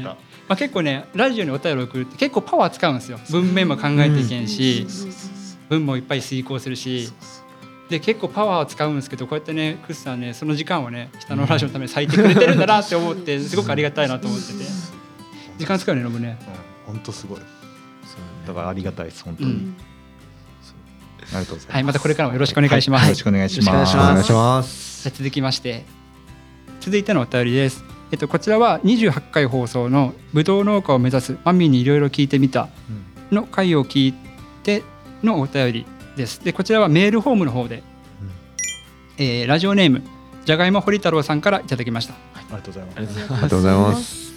[0.03, 0.17] た。
[0.49, 3.19] まあ、結構ねラジオにお便り送るって結構パワー使うんですよ。
[3.31, 4.87] 文面も考えていけんし、
[5.69, 7.11] 文もいっぱい遂行するし。
[7.89, 14.65] で結構パワーを使うんですけどこうやってねクスさんねその時間をね下のラジオのために割いてくれてるんだなって思ってすごくありがたいなと思ってて。
[15.59, 16.39] 時間使うねノブね。
[16.87, 17.41] 本当すごい
[18.47, 19.77] だからありがたいです本当に、うん。
[21.21, 21.69] ありがとうございます。
[21.71, 23.69] はいまたこれからもよろしくお願いします、はよろしくお願いします。
[23.69, 25.11] よろしくお願いします。
[25.11, 25.85] 続きまして
[26.81, 27.85] 続いてのお便りです。
[28.11, 32.69] えっとこちらは28回放送のブドウ農家を目指すマミーにいろいろ聞いてみた
[33.31, 34.15] の回を聞い
[34.63, 34.83] て
[35.23, 36.45] のお便りです。
[36.45, 37.83] でこちらはメールフォームの方で、
[39.19, 40.03] えーラジオネーム
[40.45, 42.15] じゃがいも堀太郎さんからいただきました。
[42.35, 43.33] ありがとうございます。
[43.33, 44.33] ありがとうございます。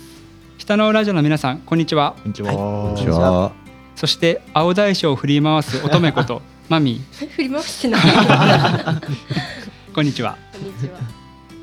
[0.58, 2.16] 下のラジオの皆さんこんにちは。
[2.24, 3.65] こんにちは、こんにちは
[3.96, 7.00] そして青大将を振り回す乙女こと マミ。
[7.14, 8.02] ー振り回してない。
[9.94, 10.38] こんにちは。
[10.52, 11.00] こんにちは。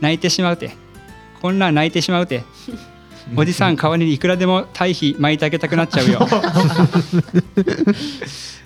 [0.01, 0.77] 泣いてしまうて。
[1.41, 2.45] こんなん泣いてしまうて。
[3.37, 6.27] おじさん代わりにいくらでも堆肥巻いてあげたくなっちゃうよ。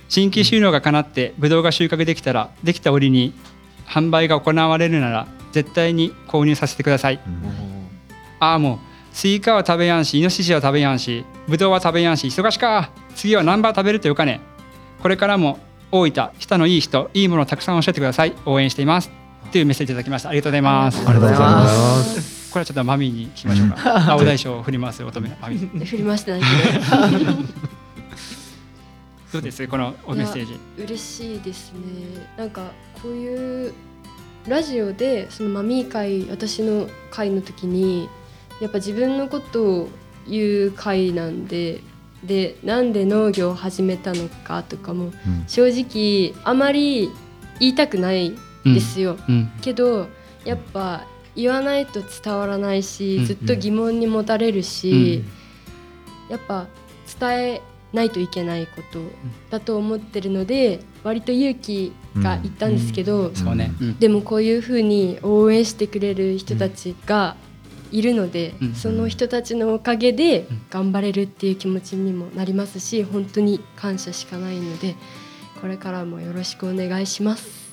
[0.09, 3.33] 新規収納が叶ってブドウが収穫できたらできた折に
[3.87, 7.21] 販売が行われるなら絶対に購入させてください。
[8.41, 8.79] ああもう
[9.13, 14.41] スイカは食べやんしイノシシは食べやんしブドウは食べやんし忙しか次はナンバー食べるとよかね。
[15.03, 15.59] これからも
[15.91, 18.35] 大分県のいい人いいものをたくさん教えてください。
[18.45, 19.11] 応援しています。
[19.51, 20.29] というメッセージいただきました。
[20.29, 20.99] ありがとうございます。
[20.99, 22.53] ありがとうございます。
[22.53, 24.13] これはちょっとマミーに聞きましょうか。
[24.13, 25.85] 青大将を振り回す乙女のマミー。
[25.85, 26.47] 振り回してないけ
[27.25, 27.33] ど。
[29.33, 29.67] どうです？
[29.69, 30.59] このおメッセージ。
[30.79, 31.79] 嬉しいですね。
[32.37, 32.71] なんか
[33.03, 33.73] こういう
[34.47, 38.09] ラジオでそのマミー会私の会の時に
[38.61, 39.89] やっぱ自分のことを
[40.29, 41.81] 言う会なんで
[42.25, 45.13] でなんで農業を始めたのかとかも
[45.47, 47.11] 正直あまり
[47.61, 49.51] 言いたくないですよ、うん。
[49.61, 50.09] けど
[50.45, 55.25] やっぱ言わないと伝わらないし、うんずっと疑問に持たれるし、
[56.31, 56.67] やっぱ
[57.21, 59.01] 伝えないといけないこと
[59.51, 63.33] だと思ってるので割と勇気がいったんですけど。
[64.01, 67.37] でもこういうふうに応援してくれる人たちが
[67.93, 70.61] いるので、うんその人たちのおかげでうん。
[70.71, 74.95] 頑張れるっていう気持ちにもなりますし本当に感謝しかないので
[75.61, 77.67] これからもよろしくお願いします。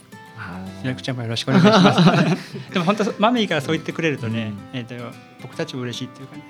[0.81, 2.37] ひらくちゃんもよろしくお願いします。
[2.73, 4.95] でも本当マミーからそう言ってくれるとね、えっと
[5.41, 6.43] 僕たちも嬉しいっていうかね、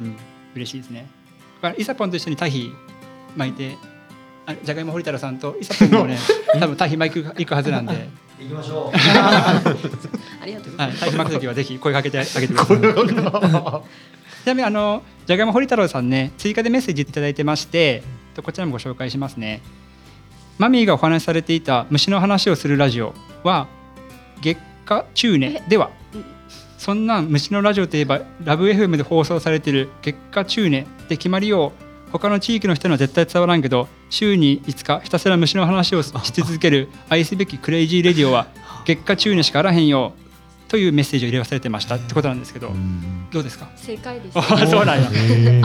[0.00, 0.16] うん、
[0.54, 1.06] 嬉しいですね。
[1.62, 2.72] だからイサポンと一緒に堆肥
[3.36, 3.76] 巻いて、
[4.46, 6.18] あじゃがいも堀太郎さんとイサポンもね、
[6.58, 11.04] 多分堆肥巻く行くはずなんで、行きましょう ありがとうございます。
[11.04, 12.78] はい、巻くときはぜひ声かけてあげてください。
[14.44, 19.60] ちなみにあのじゃがいも堀太郎さんね追加でメッセージいただいてましてとこちらもご紹介しますね
[20.58, 23.66] マミーがお話しされていた虫の話をするラジオは
[24.40, 26.24] 月下中年ではうん
[26.78, 31.72] そんな虫のラジオといえばラブ FM で放送されている月下虫音で決まりよ
[32.08, 38.46] う他の地域の人には絶対伝わらんけど週に5日ひたすら虫の話をし続ける愛すべき crazy radio は
[38.84, 40.12] 月下虫音しかあらへんよ
[40.68, 42.72] というメッセージを入れ忘れてましたってことなんですけど
[43.30, 43.68] どうですか？
[43.76, 44.38] 正解です。
[44.38, 45.10] あ そうなんや。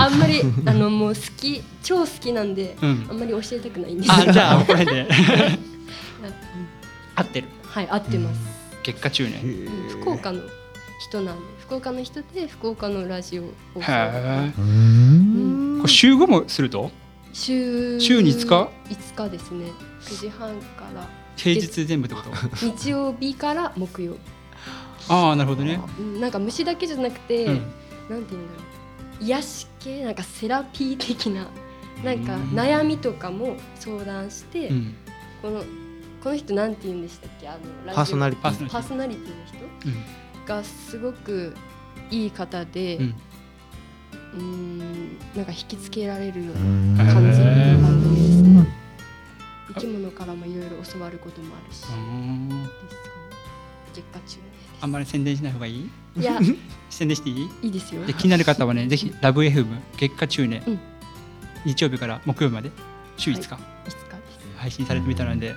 [0.03, 3.07] あんまりあのもう好き超好きなんで、うん。
[3.09, 4.11] あんまり教えたくないんです。
[4.11, 4.91] あじゃあこれで。
[5.01, 5.07] うん。
[7.15, 7.47] 合ってる。
[7.67, 8.39] はい合ってます。
[8.83, 9.67] 月下中年。
[10.01, 10.41] 福岡の
[11.07, 13.45] 人なんで福岡の人で福岡のラジオを
[13.79, 14.51] へえ。
[14.57, 15.77] うん。
[15.81, 16.91] これ週5もすると？
[17.33, 19.71] 週週に5日？5日ですね。
[20.01, 21.07] 9時半から。
[21.35, 22.29] 平日全部ってこと？
[22.65, 24.17] 日曜日から木曜。
[25.09, 25.79] ああなるほどね。
[25.99, 27.53] うんなんか虫だけじゃなくて、うん。
[27.55, 27.67] なんて
[28.09, 28.39] 言うんだろ
[29.21, 29.23] う。
[29.23, 30.03] 癒し系？
[30.03, 31.47] なんかセラピー的な
[32.03, 34.95] なんか悩みとかも相談して、うん。
[35.41, 35.63] この
[36.23, 37.47] この人なんて言うんでしたっけ？
[37.47, 37.95] あのラジオ。
[37.95, 38.41] パーソナリティ。
[38.43, 38.71] パーソナリティ。
[38.71, 39.89] パーソナリティの人う
[40.43, 40.45] ん。
[40.45, 41.55] がすごく
[42.09, 43.15] いい方で、うん
[44.33, 48.67] うーんなんか引きつけられるよううんな感じの番組ですね。
[49.73, 52.65] 生き物からもいろいろ教わることもあるし、ね。
[53.93, 54.39] 月下中
[54.81, 55.89] あんまり宣伝しない方がいい？
[56.17, 56.39] いや
[56.89, 57.49] 宣伝していい？
[57.63, 58.13] いいですよで。
[58.13, 59.67] 気になる方はねぜひラブ FM
[59.97, 60.79] 月下中年、うん
[61.63, 62.71] 日曜日から木曜日まで
[63.17, 63.67] 週5日、いつかです。
[64.57, 65.55] 配信されてみたので、よ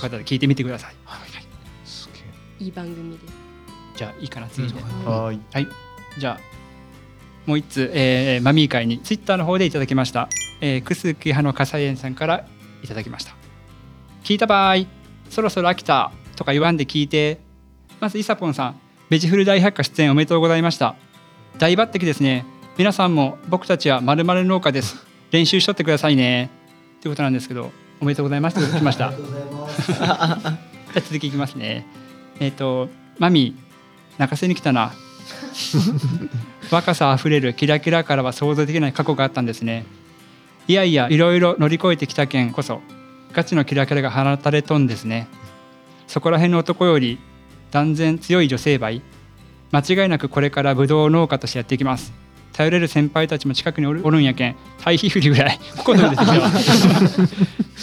[0.00, 0.94] かったら聞いてみてください。
[1.84, 2.08] す
[2.58, 3.24] げいい番組で。
[3.94, 4.80] じゃあいいかな次で。
[4.80, 5.68] えはいはい、
[6.18, 6.40] じゃあ
[7.46, 10.28] もう一つ、えーマミー会にツイッターの方でいただきました、
[10.60, 12.46] えー、クスキ派の火災園さんから
[12.82, 13.34] いただきました。
[14.24, 14.76] 聞いた場合
[15.30, 17.40] そろそろ飽きたとか言わんで聞いて
[18.00, 20.96] まずイサポンさんベジフル大百科出演おめでとうございました。
[21.58, 22.46] 大抜擢ですね。
[22.78, 25.06] 皆さんも僕たちはまるまる農家です。
[25.30, 26.48] 練習しとってくださいね。
[27.02, 28.72] ということなんですけどおめでとうございます。
[28.72, 29.12] と来ました。
[29.12, 30.40] じゃ
[30.96, 31.86] あ続きいきますね。
[32.40, 34.92] えっ、とマミー泣かせに来たな。
[36.72, 39.84] 若さあふれるキラキラからは想像できない過去があったんですね。
[40.68, 42.80] いやいやいろいろ乗り越えてきたけんこそ
[43.32, 45.28] ガチのキラキラが放たれとんですね。
[46.06, 47.18] そこら辺の男より
[47.70, 49.02] 断然強い女性梅
[49.70, 52.12] 間違いなくこれからブドウ農家としてやっていきます。
[52.52, 55.58] 頼れる先輩たちも近くにおるんやけん対比振りぐらい。
[55.76, 57.28] ここのですけど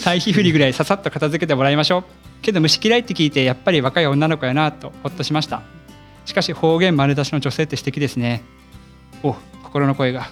[0.04, 2.04] 対比振りぐらいささっと片付けてもらいましょう。
[2.42, 5.62] けど虫嫌いって聞いてやっぱり若い女の子やなとほっとしました。
[6.24, 8.42] しかし方言丸出しの女性って素敵ですね
[9.22, 10.28] お心の声が。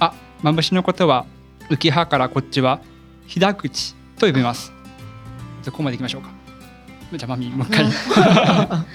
[0.00, 1.26] あマムシのことは
[1.70, 2.80] 浮葉からこっちは
[3.26, 4.72] ひだ口と呼びます。
[5.62, 6.30] じゃあここまでいきましょうか。
[7.12, 7.86] じゃあマミーもう一回。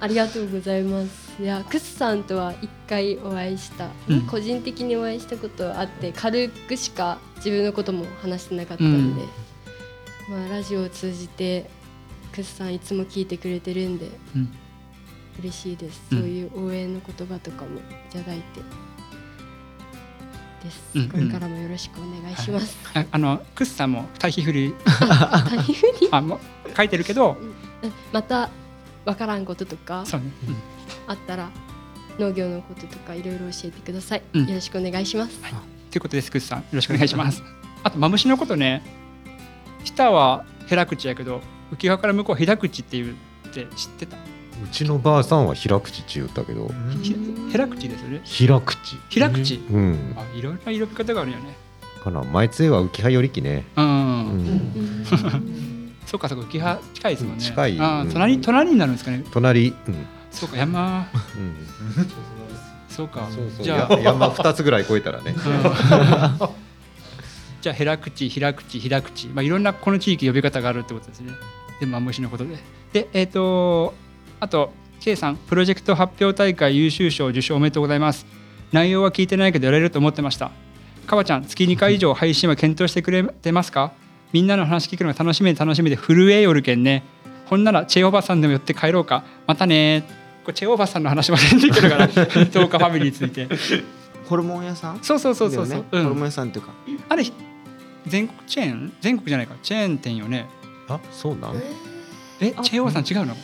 [0.00, 1.42] ありがとうございます。
[1.42, 4.20] いや、クスさんとは一回お会いした、うん。
[4.26, 9.22] 個人的にお会いしたことはあって、軽くしか自分のことも話してなかったので、
[10.30, 11.68] まあラジオを通じて
[12.32, 14.10] クスさんいつも聞いてくれてるんで。
[14.36, 14.52] うん
[15.38, 16.02] 嬉しいです。
[16.12, 18.60] うんそういう応援の言葉とかもいただいて。
[20.64, 21.08] ですうん。
[21.08, 22.76] これからもよろしくお願いします。
[22.94, 24.74] ああのクスさんも対比振り
[26.10, 27.36] あもう書いてるけど
[28.12, 28.50] また
[29.04, 30.16] わからんこととかね、う
[30.50, 30.56] ん
[31.06, 31.50] あったら
[32.18, 34.22] 農業のこととかいろいろ教えてください。
[34.34, 35.38] うんよろしくお願いします。
[35.90, 36.58] ということです、クスさん。
[36.58, 37.42] よろしくお願いします。
[37.82, 38.82] あと、マムシのことね、
[39.84, 41.40] 下はヘラ口やけど、
[41.72, 43.14] 浮葉から向こうはヘラ口っていう
[43.48, 44.16] って知ってた
[44.64, 46.70] うちのばあさんは開口っち言ったけど
[47.02, 47.14] ひ
[47.50, 48.20] ヘラ口ですよね。
[48.24, 49.56] 開口開口？
[49.70, 51.56] うんあいろんな色方があるよね。
[52.02, 55.04] かな前杖は浮葉よりきねうん。
[56.06, 57.44] そうか、そうか、浮葉近いですもんね。
[57.44, 59.24] 近いあうん隣、隣になるんですかね。
[59.30, 61.08] 隣うんそうか、山。
[61.36, 62.08] うん
[62.88, 63.28] そうか。
[63.60, 65.42] じゃあ、や山二つぐらい超えたらね うん
[67.60, 69.26] じゃあ、ヘラ口、開口、開口。
[69.28, 71.32] まあ、いろんなこの地域呼び方があるってことですね。
[71.80, 72.56] で、マムシのことで。
[72.92, 73.94] で、えっ、と、
[74.40, 78.26] あと、K さん、プロジェクト発表大会優秀賞受賞おめでとうございます。
[78.72, 80.50] 内容は聞いてないけどやれると思ってました。
[81.06, 83.92] かわちゃん、月2回以上配信は検討してくれてますか？
[84.32, 87.02] みんなの話聞くのが楽しみで楽しみで震えよるけんね。
[87.46, 89.24] ほんならチェおばさんでも寄って帰ろうか。
[89.46, 90.04] またね
[90.44, 93.48] これチェおばさんの話までできるから、 10日ファミリーについて。
[94.26, 94.98] ホルモン屋さん？
[95.02, 95.84] そうそうそうそうそう。
[95.90, 96.72] うんホルモン屋さんっていうか
[97.08, 97.24] あれ
[98.06, 98.92] 全国チェーン？
[99.00, 100.46] 全国じゃないかチェーン店よね
[100.88, 101.56] あそうなん？
[102.40, 103.34] えあチェーンさん違うの？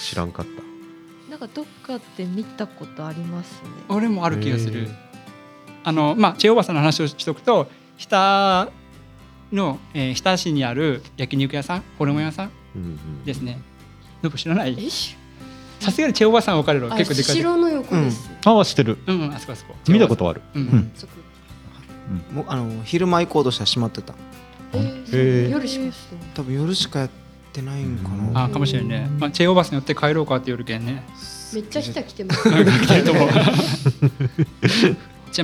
[0.00, 1.30] 知らんかった。
[1.30, 3.68] なんかどっかで見たことありますね。
[3.88, 4.88] 俺もある気がする。
[5.84, 8.68] あのまあチェおばさんの話をしとくと日田
[9.52, 13.60] の、えー、日田市にある焼肉屋さんホルモン屋さんうんうんですね。
[14.22, 14.76] ノブ知らない？
[15.80, 17.34] さすがにチェおばさんは分かるのあ結構でかい。
[17.36, 18.30] 城の横です。
[18.44, 18.98] ああ知ってる。
[19.06, 19.74] うんうんあそこあそこ。
[19.88, 20.42] 見たことある。
[20.54, 20.66] うん、う
[22.32, 22.36] ん。
[22.36, 24.14] もうあの昼間行こうとしたら閉まってた。
[24.74, 25.48] えへー。
[25.48, 25.96] ー夜しか。
[26.34, 27.10] 多分夜しかやっ
[27.52, 28.32] てないんかうん。
[28.32, 31.04] なあかもしれんね、まあ、チェーンおばさん寄って帰ろうかって夜けんね。
[31.52, 32.42] めっちゃ来た来てます。
[32.50, 32.64] ちなみ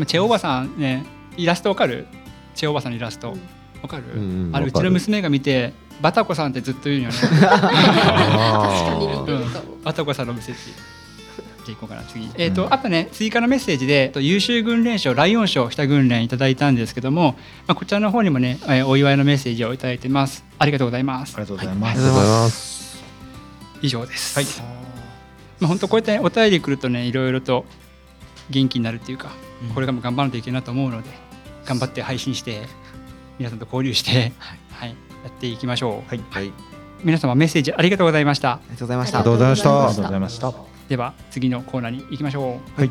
[0.01, 1.05] にチェーンおばさんね
[1.37, 2.07] イラストわかる？
[2.55, 3.37] チェーンおばさんのイラスト。
[3.83, 7.15] わかる、うんうんあれうちの娘が見てバタコさんってずっと言うんよね。
[7.21, 7.47] 確か
[8.99, 9.77] に似あーてるかも。
[9.85, 12.31] バタコさんのメッセージじゃあ行こうかな次。
[12.37, 17.35] えっ、と、あとね追加のメッセージでえっと優秀軍連賞ライオン賞した軍連いただいたんですけども、
[17.67, 20.45] まあ、こちらの方にもね、えーお祝いのメッセージをいただいてます。
[20.59, 21.35] ありがとうございます。
[21.35, 21.91] ありがとうございます。
[21.91, 23.05] ありがとうございます。
[23.83, 24.47] 以上です、はい。
[25.61, 27.65] まあ本当こうやってねお便り来るとねいろいろと
[28.51, 29.75] 元気になるっていうか、うん。
[29.75, 31.11] これからも頑張らないといけないなと思うので
[31.65, 32.63] 頑張って配信して
[33.39, 34.33] 皆さんと交流して、
[34.71, 34.91] はい。
[34.91, 34.95] や
[35.29, 36.21] っていきましょう、はい。
[36.31, 36.53] はい。
[37.03, 38.53] 皆様メッセージありがとうございました。
[38.53, 39.71] ありがとうございましあたりがとうございました。
[39.71, 42.81] ありがとうございましたでは次のコーナーに行きましょう。
[42.81, 42.91] はい。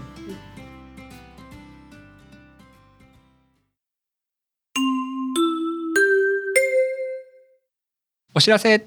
[8.33, 8.85] お知らせ。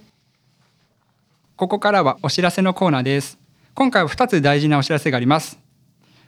[1.56, 3.38] ここからはお知らせのコーナーです。
[3.74, 5.58] 今回は2つ大事なお知らせがあります。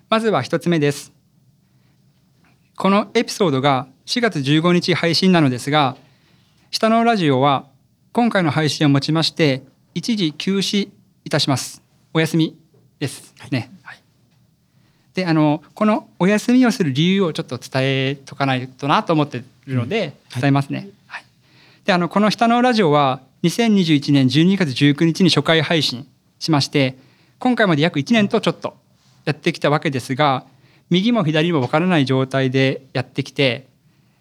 [0.09, 1.12] まずは1つ目です。
[2.77, 5.97] このエピソードが4月15日配信なのですが
[6.71, 7.66] 下のラジオは
[8.12, 9.62] 今回の配信をもちまして
[9.95, 10.89] 一時休止
[11.24, 11.83] いたします。
[12.14, 12.60] お休み
[13.01, 13.98] ですね、はい。
[15.14, 21.24] であのこのお休みをする理由をちょっと伝えとかないとなと思ってるので伝えますね、はい。
[21.84, 26.07] であのこの「下のラジオ」は2021年12月19日に初回配信
[26.38, 26.96] しまして
[27.38, 28.76] 今回まで約1年とちょっと
[29.24, 30.44] やってきたわけですが
[30.90, 33.66] 右も左も分からない状態でやってきて、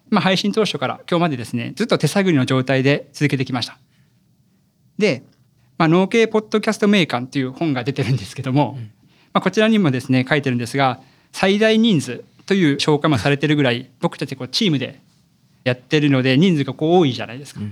[0.08, 3.76] まあ、配信当初から今日までですねずっと手探りの状態で続けてきました。
[5.00, 5.22] で、
[5.80, 8.76] まあ、農系ポッドキャスト名鑑という本が出てるんですけども、
[9.32, 11.00] まあ、こちらにもですね書いてるんですが
[11.32, 15.00] 最大人数という紹介もされてるぐらい僕たちこうチームで
[15.64, 17.62] やってるので人数がこう多いじゃないですか。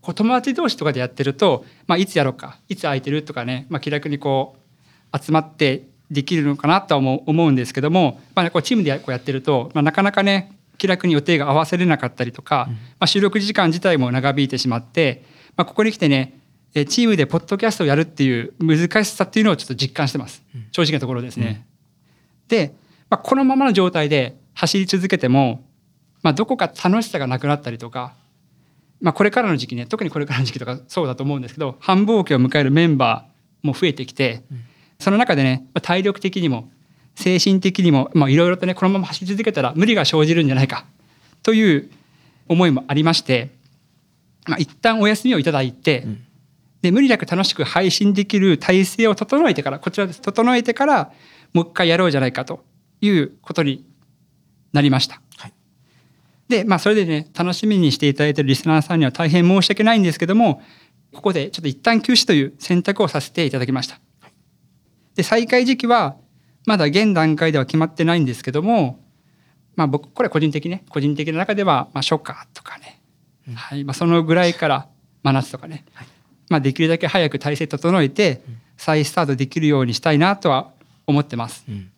[0.00, 4.56] こう友達同士とかでやってると、まあ、いつやろうかいつ空いてるとかね、まあ、気楽にこ
[5.12, 12.66] う集まってできるのかなとは思う思うんですけども、まあ、こうチームでこうやってると、まあ、なかなかね気楽に予定が合わせれなかったりとか、
[12.98, 15.22] まあ、収録時間自体も長引いてしまって、
[15.56, 16.40] まあ、ここに来てね
[16.74, 20.42] えーチームでポッドキャストをやるっていう難しさっていうのをちょっと実感してます。
[20.72, 21.66] 正直なところですね。
[22.48, 22.74] で、
[23.10, 25.64] まあ、このままの状態で走り続けても、
[26.22, 28.14] まあ、どこか楽しさがなくなったりとか、
[29.00, 34.42] まあ、これからの時期ね特にこれからの時期とか そうだと思うんですけど繁忙期を迎えるメンバーも増えてきて、
[34.98, 36.70] その中でねまあ体力的にも
[37.14, 40.86] 精神的にもまあいろいろとねこのまま走り続けたら無理が生じるんじゃないか
[41.42, 41.90] という
[42.48, 43.50] 思いもありまして、
[44.46, 46.06] まあ、一旦お休みをいただいて、
[46.86, 50.20] で無理なく楽しく配信できる体制を整えてからこちらです。
[50.20, 51.10] 整えてから
[51.52, 52.64] もう一回やろうじゃないかと
[53.00, 53.84] いうことに
[54.72, 55.20] なりました。
[55.36, 55.52] はい。
[56.46, 60.62] でまあそれでね楽しみにしていただいているリスナーさんには大変申し訳ないんですけども
[61.12, 63.98] ここでちょっと一旦休止という選択をさせていただきました。
[65.16, 66.14] で再開時期は
[66.66, 69.00] まだ現段階では決まってないんですけども
[69.74, 73.02] まあ僕これは個人的ね個人的な中ではまあ初夏とかね、
[73.56, 73.82] はい。
[73.82, 74.88] まあ、そのぐらいから
[75.24, 75.84] 真夏とかね、
[76.48, 78.40] まあ、できるだけ早く体制整えて
[78.76, 80.70] 再スタートできるようにしたいなとは
[81.06, 81.64] 思ってます。
[81.70, 81.90] ん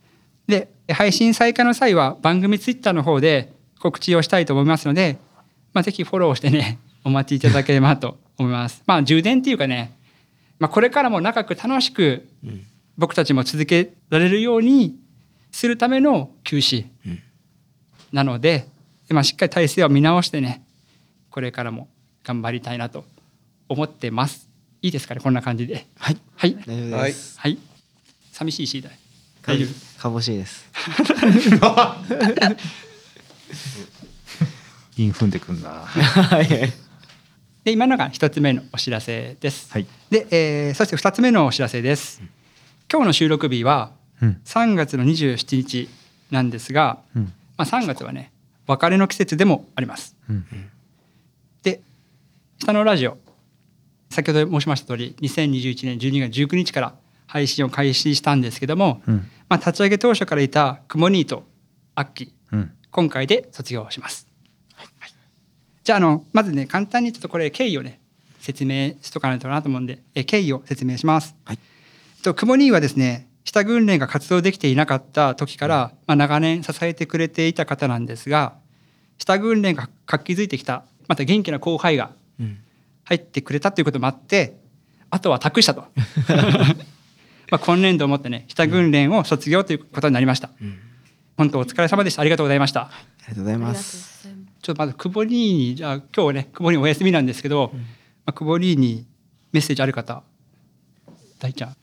[0.47, 5.19] で配信再開の際は番組ツイッターの方で告知をしたいと思いますので、
[5.75, 8.83] まあ、ぜひフォローしてね お待ちいただければと思います。
[8.87, 9.93] まあ充電っていうかね、
[10.59, 12.27] まあ、これからも長く楽しく
[12.97, 14.97] 僕たちも続けられるように
[15.53, 16.87] するための休止
[18.13, 18.67] なので、
[19.11, 20.63] まあ、しっかり体制を見直してね
[21.31, 21.89] これからも
[22.25, 23.05] 頑張りたいなと
[23.69, 24.49] 思ってます。
[24.83, 25.87] いいですかねこんな感じで。
[25.99, 26.55] はいはい。
[26.67, 27.59] 大丈夫です、はい。
[28.33, 28.83] 寂しいし
[29.43, 30.01] 大丈夫。
[30.01, 30.65] かぼしいです
[34.97, 36.49] イン踏んでくんなはい
[37.65, 39.73] で今のが一つ目のお知らせです。
[39.73, 42.23] はいで、えーそして二つ目のお知らせです。
[42.91, 43.93] 今日の収録日は
[44.23, 45.89] うん3月の27日
[46.31, 48.33] なんですが、うんまあ3月はね
[48.67, 50.15] 別れの季節でもあります。
[50.31, 50.47] うん
[51.63, 51.81] で
[52.59, 53.19] 下のラジオ
[54.11, 56.95] 先ほど申しました通り2021年12月19日から
[57.27, 59.17] 配信を開始したんですけども、うん。
[59.49, 61.45] まあ、立ち上げ当初からいたクモニーと
[61.95, 62.73] アッキーうん。
[62.91, 64.27] 今回で卒業します。
[64.75, 64.89] はい。
[65.85, 68.01] じゃああのまずね簡単にちょっとこれ経緯をね
[68.41, 71.37] 説明しとかないとなと思うんでえ経緯を説明します。
[71.45, 71.59] はい。
[72.23, 78.55] とクモニーはですね下訓練が活動できていなかった時から、まあ、長年支えてくれていた方なんですが
[79.19, 82.59] 下訓練が活気づいてきたまた元気な後輩がうん
[83.09, 84.59] 入ってくれたということもあって
[85.09, 85.87] あとは託したと。
[87.51, 90.51] まあ今年度をもってね下訓練を卒業ということになりました、
[91.39, 92.21] 本当お疲れ様でした。
[92.21, 92.83] ありがとうございました。
[92.83, 92.91] あ
[93.21, 94.29] りがとうございありがとうございます。
[94.61, 97.81] ちょっとまず久保兄にじゃあ今日はね久保兄お休みなんですけど、ま
[98.27, 99.07] あ、久保兄に
[99.53, 100.23] メッセージある方
[101.39, 101.77] 大ちゃん、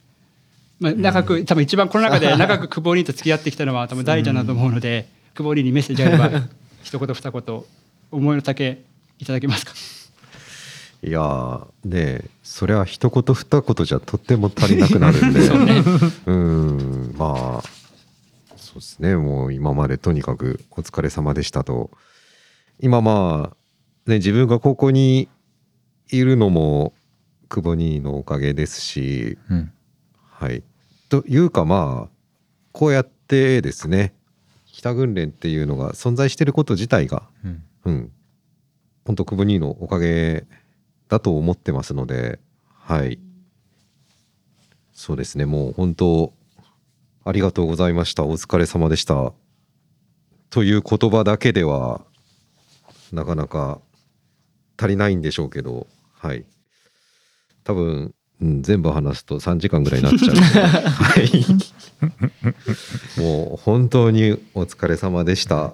[0.80, 6.30] まあ、長く、多分一番この中で 長く久保兄と付き合ってきたのは多分大ちゃんだと思うので、久保兄にメッセージあれば
[6.84, 7.64] 一言二言
[8.12, 8.84] 思いの丈
[9.18, 9.74] いただけますか？
[11.06, 15.42] いやーねえそれは一言二言じゃとっても足りなくなるんで。
[15.46, 15.84] そうね。
[16.26, 17.64] うんまあ
[18.58, 19.16] そうですね。
[19.16, 21.92] もう今までとにかくお疲れ様でしたと。
[22.80, 25.30] 今まあね自分がここに
[26.10, 26.92] いるのも
[27.50, 29.72] 久保兄のおかげですしうん。
[30.32, 30.64] はい。
[31.10, 32.10] というかまあ
[32.72, 34.16] こうやってですね
[34.66, 37.64] 北訓練っていうのが存在してること自体がうん。
[37.86, 38.12] うん。
[39.06, 40.46] 本当久保兄のおかげ
[41.10, 42.40] だと思ってますので、
[42.70, 43.20] はい。
[44.94, 46.34] そうですね、もう本当、
[47.24, 48.24] ありがとうございました。
[48.24, 49.34] お疲れ様でした。
[50.50, 52.02] という言葉だけでは、
[53.12, 53.82] なかなか
[54.78, 56.46] 足りないんでしょうけど、はい。
[57.64, 61.32] 多分、うん、全部話すと3時間ぐらいになっちゃう はい。
[63.20, 65.74] もう本当にお疲れ様でした。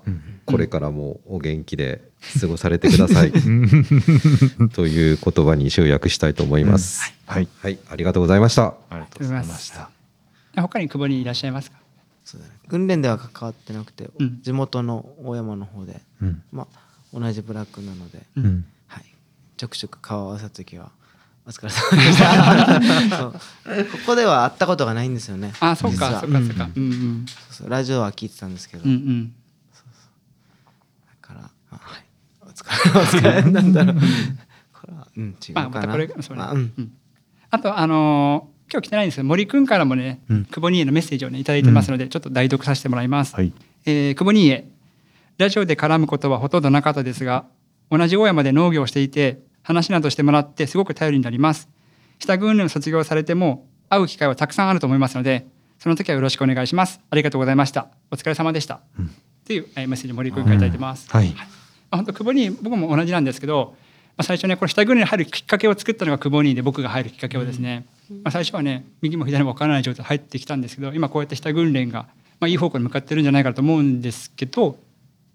[0.51, 2.01] これからもお元気で
[2.39, 3.31] 過ごされてください。
[4.73, 7.13] という言葉に集約したいと思います。
[7.25, 7.47] はい。
[7.61, 8.67] はい、ありがとうございました。
[8.67, 9.89] ありがとうございました。
[10.55, 11.77] 他に久保にいらっしゃいますか？
[12.25, 12.53] そうだね。
[12.67, 14.41] 訓練では関わってなくて、うん。
[14.41, 16.41] 地元の大山の方で、うん。
[16.51, 18.45] まあ、同じブラックなので、うん。
[18.45, 19.05] うんはい、
[19.57, 20.91] ちょくちょく顔を合わせた時は
[21.45, 23.31] お疲れ様でした。
[23.31, 23.39] こ
[24.05, 25.53] こでは会ったことがないんですよね。
[25.59, 26.69] あそうかそうかそうか。
[27.67, 29.33] ラジオは聞いてたんですけど、うんうん
[31.77, 32.03] はい、
[32.41, 33.51] お疲れお疲れ。
[33.51, 33.95] なんだろう。
[33.95, 36.73] これはうん違うかな、まあまたこれそうねまあうん。
[36.77, 36.91] うん
[37.49, 40.45] あとあのー今日来てないんですけど森くんからもね、うん。
[40.45, 43.35] 久保にへのメッセージをねいただいてますので、ちょっと代読させてもらいます。
[43.35, 43.51] はい。
[43.85, 44.67] えー久保にへ
[45.37, 47.45] ラジオで絡むことはほとんどなかったですが
[47.89, 51.67] 同じ大山で農業をしていて話などしてもらってすごく頼りになります。
[52.19, 55.47] 下訓練を卒業されても会う機会はたくさんあると思いますので
[55.79, 57.01] その時はよろしくお願いします。
[57.09, 57.89] ありがとうございました。
[58.11, 58.79] お疲れ様でした、っ
[59.43, 61.29] ていうえーメッセージ森くんからいただいてます、はい。
[61.31, 61.47] まあ
[61.91, 63.75] 本当久保に僕も同じなんですけど
[64.17, 72.07] あ、最初ねこれ下訓練に入るきっかけを作ったのが久保兄で僕が入るきっかけをですね、まあ、最初はね右も左も分からない状態で入ってきたんですけど今こうやって下訓練が、
[72.39, 74.77] まあ、いい方向に向かってるんじゃないかなと思うんですけど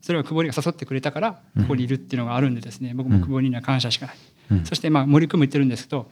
[0.00, 2.92] それは久保兄が誘ってくれたからここにいるっていうのがあるんでですね。
[2.94, 4.16] 僕も久保兄には感謝しかない、
[4.52, 4.64] うん。
[4.64, 6.08] そしてまあ森君も言ってるんですけど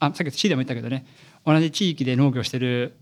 [0.00, 1.06] あさっき C でも言ったけどね
[1.46, 2.94] 同じ地域で農業してる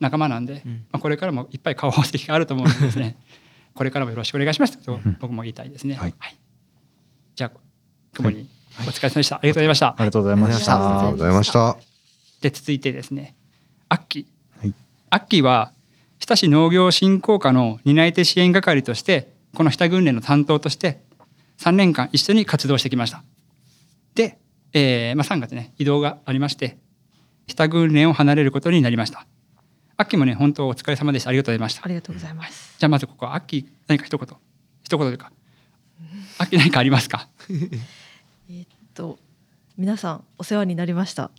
[0.00, 3.16] 仲間なんで、まあ、これからもいっぱい顔を合わせる機会あると思うんでですね
[3.74, 4.78] これからもよろしくお願いします。
[4.78, 5.94] と僕も言いたいですね。
[5.94, 6.14] はい。
[7.34, 7.58] じゃあ
[8.14, 8.48] 久保に
[8.80, 9.88] お疲れ様でした、ありがとうございました。
[9.88, 10.74] ありがとうございました。
[10.74, 11.76] ありがとうございました。
[12.40, 13.34] で続いてですね
[13.88, 14.74] アッキー、はい。
[15.10, 15.72] アッキーは
[16.18, 21.00] 日田市農業振興課の担い手支援係としてこの日田訓練の担当として
[21.58, 23.22] 3年間一緒に活動してきました。
[24.14, 24.38] で、
[24.72, 26.78] えーまあ、3月ね移動がありまして
[27.46, 29.26] 日田訓練を離れることになりました
[29.96, 31.28] アッキーもね本当お疲れ様でした。
[31.30, 32.74] ありがとうございましたありがとうございます。
[32.78, 34.28] じゃあまずここアッキー何か一言。
[34.82, 35.30] 一言というか。
[36.38, 37.28] アッキー何かありますか？
[37.48, 39.18] えーっと
[39.76, 41.32] 皆さんお世話になりました。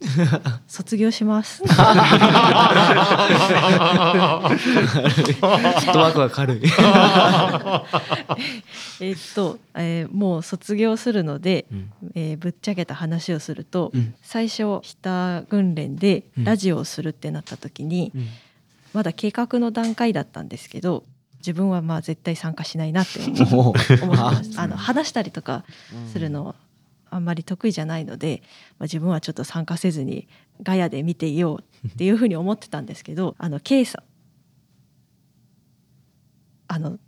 [0.68, 1.64] 卒業します。
[1.66, 1.76] フッ
[5.94, 6.60] トワークが軽い。
[9.00, 11.92] えーっと、えーもう卒業するので、うん。
[12.14, 14.14] えーぶっちゃけた話をすると、うん。
[14.22, 16.44] 最初下訓練でうん。
[16.44, 18.28] ラジオをするってなった時に、うん。
[18.92, 21.04] まだ計画の段階だったんですけど
[21.40, 23.20] 自分はまあ絶対参加しないなって
[23.54, 24.00] 思って
[24.58, 25.66] あの話したりとか
[26.14, 26.56] するの
[27.16, 28.42] あんまり得意じゃないので、
[28.78, 30.28] まあ、自分はちょっと参加せずに
[30.62, 34.04] ガヤで見ていようっていうふうに思ってたんですけど あの K さん
[36.68, 37.00] あの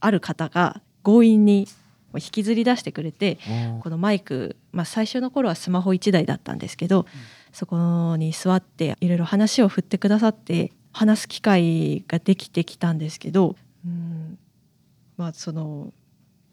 [0.00, 1.68] ある方が強引に
[2.14, 3.38] 引きずり出してくれて
[3.82, 7.06] このマイク、まあ、最初の頃はスマホ1台だったんですけど、
[7.52, 14.38] そこに座っていろいろ話を振ってくださって話す機会ができてきたんですけど、うん
[15.18, 15.92] まあその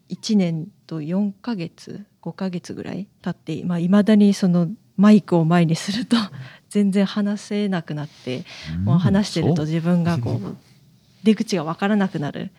[0.10, 6.16] 1年と4ヶ月5ヶ月ぐらい経っていまあ、未だにそのマイクを前にすると
[6.70, 8.43] 全然話せなくなって、
[8.84, 10.56] もう話してると自分がこう
[11.24, 12.51] 出口が分からなくなる。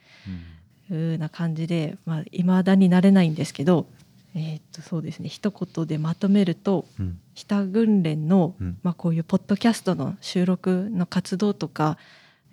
[0.89, 3.89] ふうな感じで、まあ、未だになれないんですけど、
[4.35, 7.19] えーっとそうですね一言でまとめるとうん。
[7.35, 8.79] 日田訓練の、うん。
[8.83, 11.99] まあ、こういうポッドキャストの収録の活動とか、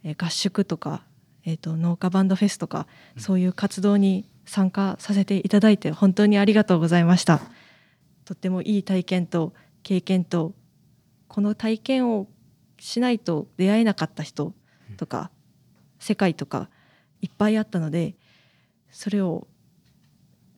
[0.04, 1.04] えー合宿とか、
[1.46, 2.88] えーっと農家バンドフェスとか、
[3.18, 7.42] そういう活動に参加させていただいて本当にありがとうございました。
[8.26, 10.54] とってもいい体験と経験と
[11.28, 12.28] この体験を
[12.80, 14.54] しないと出会えなかった人
[14.98, 15.32] とか、
[16.00, 16.70] 世界とか
[17.22, 18.16] いっぱいあったので
[18.92, 19.48] それを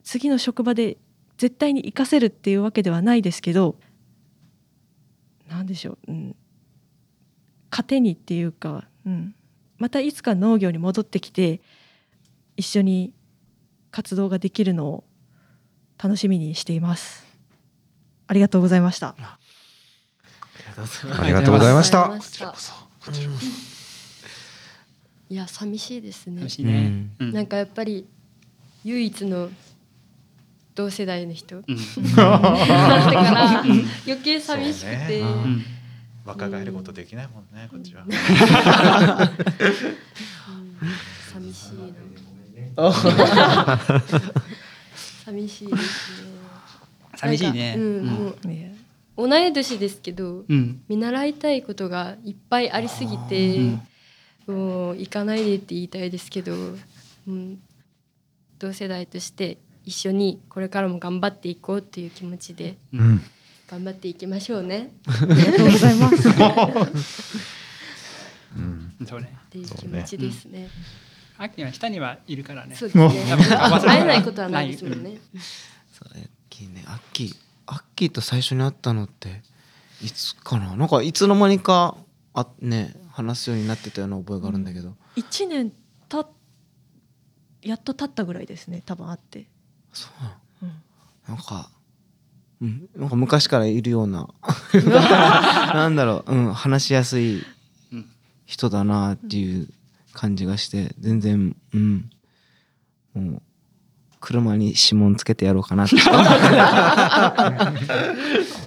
[0.02, 0.98] 次の職場で
[1.38, 3.76] 絶対に活かせるっていうわけではないですけど
[5.48, 6.36] 何でしょう、うん、
[7.70, 9.34] 糧にっていうか、うん、
[9.78, 11.60] またいつか農業に戻ってきて
[12.56, 13.12] 一緒に
[13.96, 15.04] 活動ができるのを
[15.96, 17.24] 楽しみにしています。
[18.26, 19.16] ありがとうございました。
[19.16, 19.38] あ
[21.24, 22.04] りがとうございました。
[22.04, 22.50] ありがとう
[23.06, 23.54] ございました。
[25.30, 26.40] いや寂しいですね。
[26.40, 27.06] 楽しいね。
[27.20, 27.32] うん。
[27.32, 28.06] なんかやっぱり
[28.84, 29.48] 唯一の
[30.74, 31.56] 同世代の人。
[31.56, 31.64] うん。
[31.64, 31.74] だっ
[32.04, 35.20] たから余計寂しくて、ね。
[35.20, 35.64] うん。
[36.26, 38.04] 若返ることできないもんね、こっちは。
[41.32, 42.35] 寂しい
[42.76, 43.80] な
[45.24, 46.28] 寂しいですね。
[47.16, 47.74] 寂しいね。
[47.76, 48.36] うんもう
[49.16, 50.82] 同い年ですけどうん。
[50.88, 53.58] 見習いたいことがいっぱいありすぎて、
[54.46, 56.54] もう行かないでって言いたいですけど、
[57.26, 57.60] うん、
[58.58, 63.22] 同世代として一緒にこれからも頑張っていこうっていう気持ちでうん。
[63.68, 64.92] 頑張っていきましょうね。
[65.06, 66.28] ありがとうございます。
[68.56, 68.94] うん。
[69.06, 69.36] そうね。
[69.46, 70.68] っていう気持ちですね。
[71.38, 72.74] 秋は下にはいるからね。
[72.74, 73.06] そうですね。
[73.84, 75.18] 会えないことはないですもんね。
[75.92, 77.34] そうアッキーねアッキー
[77.66, 79.42] アッキーと最初に会ったのって
[80.02, 80.76] いつかな？
[80.76, 81.96] なんかいつの間にか
[82.34, 85.72] あね話すようになってたような覚えがあるんだけど、一年
[86.08, 86.26] た
[87.62, 88.82] やっと経ったぐらいですね。
[88.86, 89.46] 多分会って。
[89.92, 90.22] そう
[90.64, 90.82] なん
[91.26, 91.70] なんか、
[92.60, 94.28] うん、なんか昔からいるような
[95.74, 97.42] なんだろう、うん、話しやすい
[97.92, 98.06] うん
[98.44, 99.68] 人だなっていう
[100.16, 102.10] 感じがして全然うん。
[103.12, 103.42] もう
[104.18, 105.96] 車に指紋つけてやろうかなって。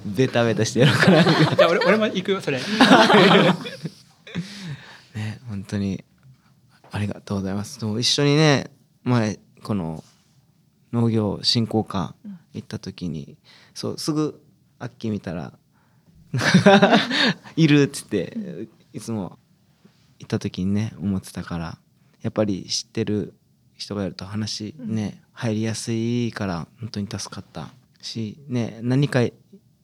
[0.06, 1.24] ベタベタしてやろうかな。
[1.24, 2.60] じゃあ俺俺も行くよそれ。
[5.16, 6.04] ね本当に
[6.92, 7.80] ありがとうございます。
[7.84, 8.70] 一緒にね
[9.04, 10.04] 前この
[10.94, 12.14] 農業振興課
[12.54, 13.38] 行った時に
[13.74, 14.40] そうすぐ
[14.78, 15.54] アッキー見たら
[17.58, 18.38] 「いる」っつって
[18.94, 19.40] いつも
[20.20, 21.78] 行った時にね思ってたから
[22.22, 23.34] やっぱり知ってる
[23.76, 27.70] 人がいると話ね入りやすいから本当に助かった
[28.02, 29.22] し、ね、何か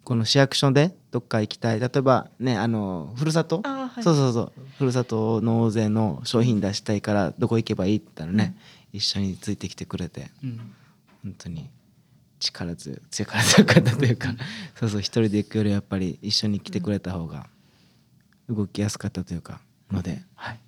[0.04, 1.80] この市役所でどっか行きたい。
[1.80, 4.04] 例えばねあのふるさと、はい。
[4.04, 4.52] そうそうそう。
[4.78, 8.56] ふるさと納税の商品出したいからどこ行けばいいって言ったらね、
[8.94, 10.60] 一緒についてきてくれてうん。
[11.24, 11.70] 本当に
[12.40, 14.36] 力強い力強かったというか
[14.76, 17.48] そうそう一人で行くよりやっぱり一緒に来てくれた方が
[18.48, 19.60] 動きやすかったというか
[19.92, 20.60] ので、はい、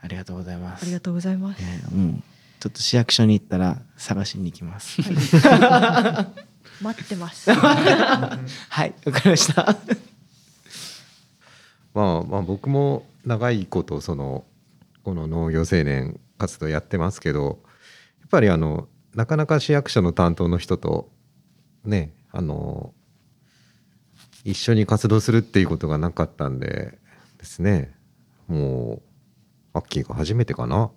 [0.00, 0.82] ありがとうございます。
[0.82, 1.60] ありがとうございます。
[1.60, 2.22] ねうん
[2.62, 5.02] ちょっと市役所に行ったら探しに行きます。
[6.80, 7.50] 待ってます。
[7.52, 8.38] は
[8.84, 9.74] い、わかりました。
[11.92, 14.44] まあまあ僕も長いことその
[15.02, 17.60] この農業青年活動やってますけど
[18.20, 21.10] やっぱりあのなかなか市役所の担当の人と
[21.84, 22.94] ねあの
[24.44, 26.96] 一緒に活動するっていうことがなかったんで
[27.38, 27.92] ですね
[28.48, 29.02] もう
[29.74, 30.90] アッキーが初めてかな。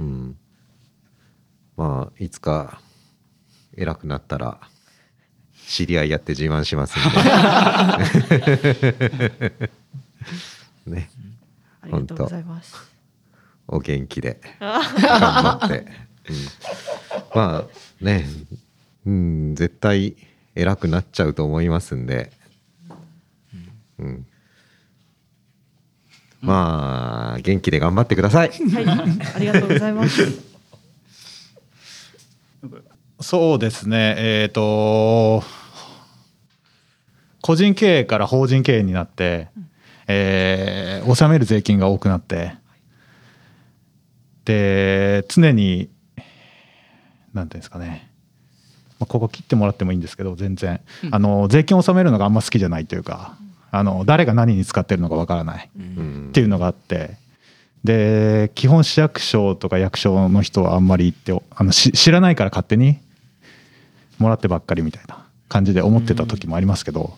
[0.00, 0.36] うん。
[1.76, 2.80] まあいつか
[3.76, 4.60] 偉くなったら
[5.66, 7.02] 知り合いやって自慢しますん
[10.86, 10.90] で。
[10.90, 11.10] ね。
[11.82, 12.90] ありがとうございます。
[13.72, 15.86] お元気で 頑張って、うん、
[17.34, 17.64] ま
[18.00, 18.26] あね
[19.06, 20.16] うん絶対
[20.56, 22.32] 偉くなっちゃうと思いますんで、
[23.98, 24.26] うん、
[26.40, 28.48] まあ元気で頑張ってください。
[28.48, 28.88] はい、
[29.34, 30.50] ありがとうございます。
[33.20, 34.14] そうですね。
[34.18, 35.42] えっ、と
[37.42, 39.48] 個人経営から法人経営になって、
[40.06, 42.52] えー納める税金が多くなって
[44.44, 45.90] で常に
[47.32, 48.10] なんていうんですかね、
[48.98, 50.80] まあ、ここ切ってもらってもいいんですけど全然、
[51.10, 53.36] あの税金を納めるのがあんま好きじゃないというか
[53.70, 56.26] あの誰が何に使ってるのかわからないうん。
[56.30, 57.16] っていうのがあって
[57.84, 62.98] で基本市役所とか役所の人はあんまり行ってあのし知らないから勝手に
[64.18, 67.16] もらってばっかりみたいな感じで思ってた時もありますけど、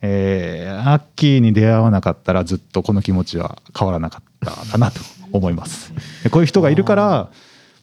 [0.00, 5.00] えーアッキーに出会わなかったらずっとこの気持ちは変わらなかったかなと
[5.32, 5.92] 思います。
[6.22, 7.30] でこういう人がいるから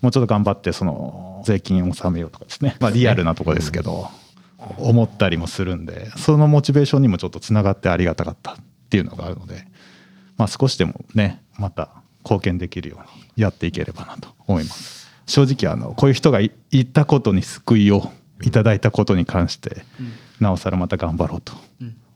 [0.02, 4.10] もうちょっと頑張ってその税金を納めようとかですね、まあ、リアルなとこですけど
[4.78, 8.56] 思ったりもするんでそのモチベーションにもちょっとつながってありがたかったっ
[8.90, 9.66] ていうのがあるので。
[10.38, 11.90] まあ、少しでもねまた
[12.24, 15.08] 貢献できるようにやっていければなと思います。
[15.26, 18.12] 正直あのこういう人がいいたことに救いを
[18.42, 19.84] いただいたことに関して、
[20.40, 21.54] なおさらまた頑張ろうと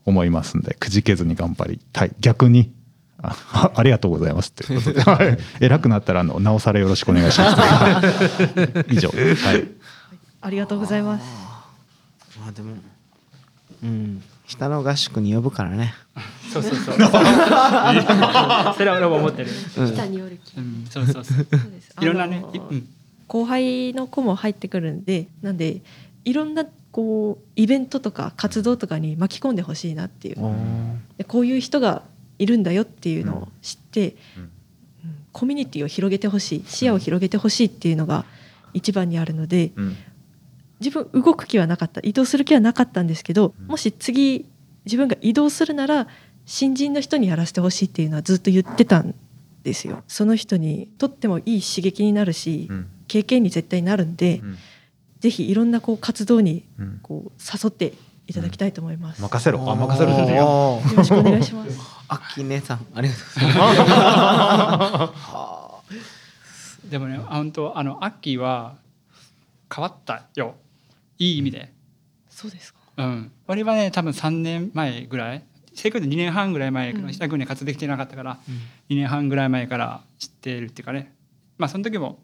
[0.04, 2.12] 思いますんでくじけずに頑張りたい。
[2.20, 2.72] 逆に
[3.22, 5.02] あ ありがとうございますっていうことで。
[5.02, 5.38] はい。
[5.60, 8.84] 偉くなったらあのなおさらよろしくお願いします。
[8.88, 9.08] 以上。
[9.08, 9.68] はい。
[10.42, 11.51] ありがとうございます。
[12.42, 12.74] まあでも、
[13.84, 15.94] うん、下の合宿に呼ぶからね。
[16.52, 16.94] そうそうそう。
[16.98, 17.10] それ
[18.90, 19.50] は俺も思ってる、
[19.94, 21.36] 北におる気うん、そうそうそう。
[21.36, 21.94] そうです。
[22.00, 22.44] いろんなね、
[23.28, 25.82] 後輩の子も入ってくるんでなんで
[26.24, 30.38] いろんなこうイベントとか活動とかに巻き込んでほしいなっていう。
[31.18, 32.02] でこういう人が
[32.40, 34.50] いるんだよっていうのを知って、うん。
[35.30, 38.26] コミュニティを広げてほしい視野を広げてほしいっていうのが
[38.74, 39.96] 一番にあるので、うん
[40.82, 44.46] 自分動く気はなかった移動する気はなかったんですけど、もし次
[44.84, 46.08] 自分が移動するなら
[46.44, 49.14] 新人の人にやらせてほしいっていうのはずっと言ってたん
[49.62, 50.02] ですよ。
[50.08, 52.88] その人にとってもいい刺激になるし、うん。
[53.08, 54.58] 経験に絶対なるんで、うん。
[55.20, 56.98] ぜひいろんなこう活動にうん。
[57.02, 57.94] こう誘って
[58.26, 59.20] いただきたいと思います。
[59.20, 59.70] よ任せろ。
[59.70, 60.46] あ任せろですよ。
[60.46, 61.78] おーろしくお願いします。
[62.08, 66.80] アッキー姉さん、ありがとうございます。
[66.90, 68.74] でもねあ本当あのアッキーは
[69.74, 70.56] 変わったよ
[71.18, 71.72] いい意味で、
[72.28, 72.80] そうですか。
[72.96, 75.44] うん、俺はね多分3年前ぐらい。
[75.74, 77.12] 正確に2年半ぐらい前うん。
[77.12, 78.38] 下軍に活動できてなかったから、
[78.90, 81.14] 2年半ぐらい前から知ってるっていうかね。
[81.58, 82.18] まあその時も、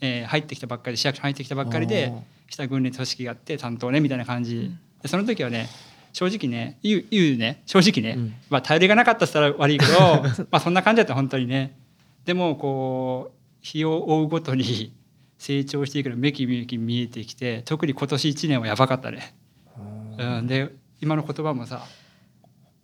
[0.00, 2.12] えー入ってきたばっかり市役所入ってきたばっかりで
[2.48, 5.68] 下軍に組織があって担当ねみたいな感じ、でその時はね
[6.12, 8.34] 正直ね言う言うね正直ね、うん。
[8.48, 9.92] まあ頼りがなかったって言ったら悪いけど
[10.50, 11.76] まあそんな感じだった本当にね。
[12.24, 14.92] でもこう日を追うごとに
[15.38, 19.34] 成長していくのめきめき見えてきて特に今年1年はやばかったね。
[20.18, 20.70] うん、で
[21.00, 21.86] 今の言葉もさ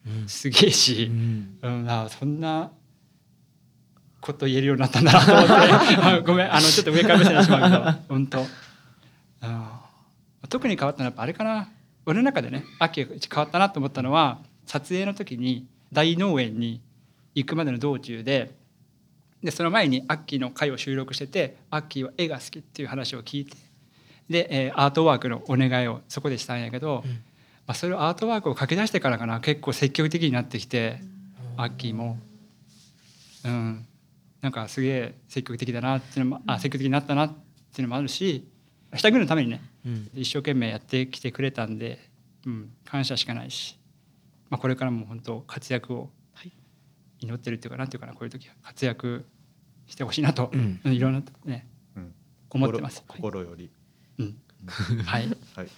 [0.06, 0.28] うん。
[0.28, 1.58] すげえし、うん。
[1.62, 2.70] うん、あそんな
[4.20, 5.52] こと言えるようになったんだなと思って。
[6.02, 8.46] あ ごめんあのちょっと上から目線にしまうけど本当、うん、
[10.48, 11.68] 特に変わったのはやっぱあれかな。
[12.04, 16.80] 俺の中でね秋が変わったなと思ったのは撮影の時に大農園に
[17.34, 18.54] 行くまでの道中で
[19.42, 23.56] でその前にアッキーの回を収録しててアッキーは絵が好きっていう話を聞いて
[24.30, 27.02] で、えーアートワークのお願いをそこでしたんやけど、
[27.66, 31.00] まあ、それをアートワークを書き出してからかな結構積極的になってきて、
[31.56, 32.18] アッキーも、
[33.44, 33.86] うん、
[34.40, 37.28] なんかすげえ積極的だなっていうのもあ積極的になったなっ
[37.74, 38.48] ていうのもあるし
[38.94, 40.10] 下組のためにねうん。
[40.14, 41.98] 一生懸命やってきてくれたんで、
[42.46, 43.78] うん、感謝しかないし、
[44.50, 46.52] まあ、これからも本当活躍をはい。
[47.20, 49.24] 祈ってるっていうかなんていうかなこういう時は活躍
[49.92, 50.80] してほしいなと、うん。
[50.84, 51.66] うんいろんなね
[51.96, 52.14] うん。
[52.50, 53.04] 思ってます。
[53.06, 53.70] 心心より、
[54.18, 54.36] うん。
[55.04, 55.68] はい、 はい、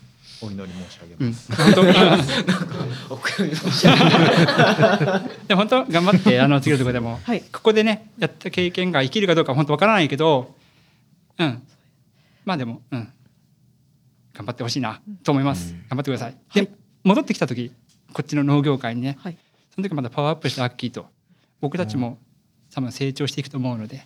[0.40, 1.52] お祈り申し上げうん、ます。
[1.56, 1.82] 本当
[5.48, 7.40] で本当頑張って あの次のところでも、はい。
[7.40, 10.54] ここでねやった経験が生きるかどうか本当わからないけど
[11.38, 11.62] うん。
[12.44, 13.12] まあでもうん。
[14.32, 15.78] 頑張ってほしいなと思います、うん。
[15.88, 16.64] 頑張ってください、はい。
[16.66, 17.72] で戻ってきた時
[18.12, 19.36] こっちの農業界にねはい。
[19.74, 21.06] その時まだパワーアップしたアッキーと
[21.60, 22.18] 僕たちも
[22.74, 24.04] 多分成長していくと思うので。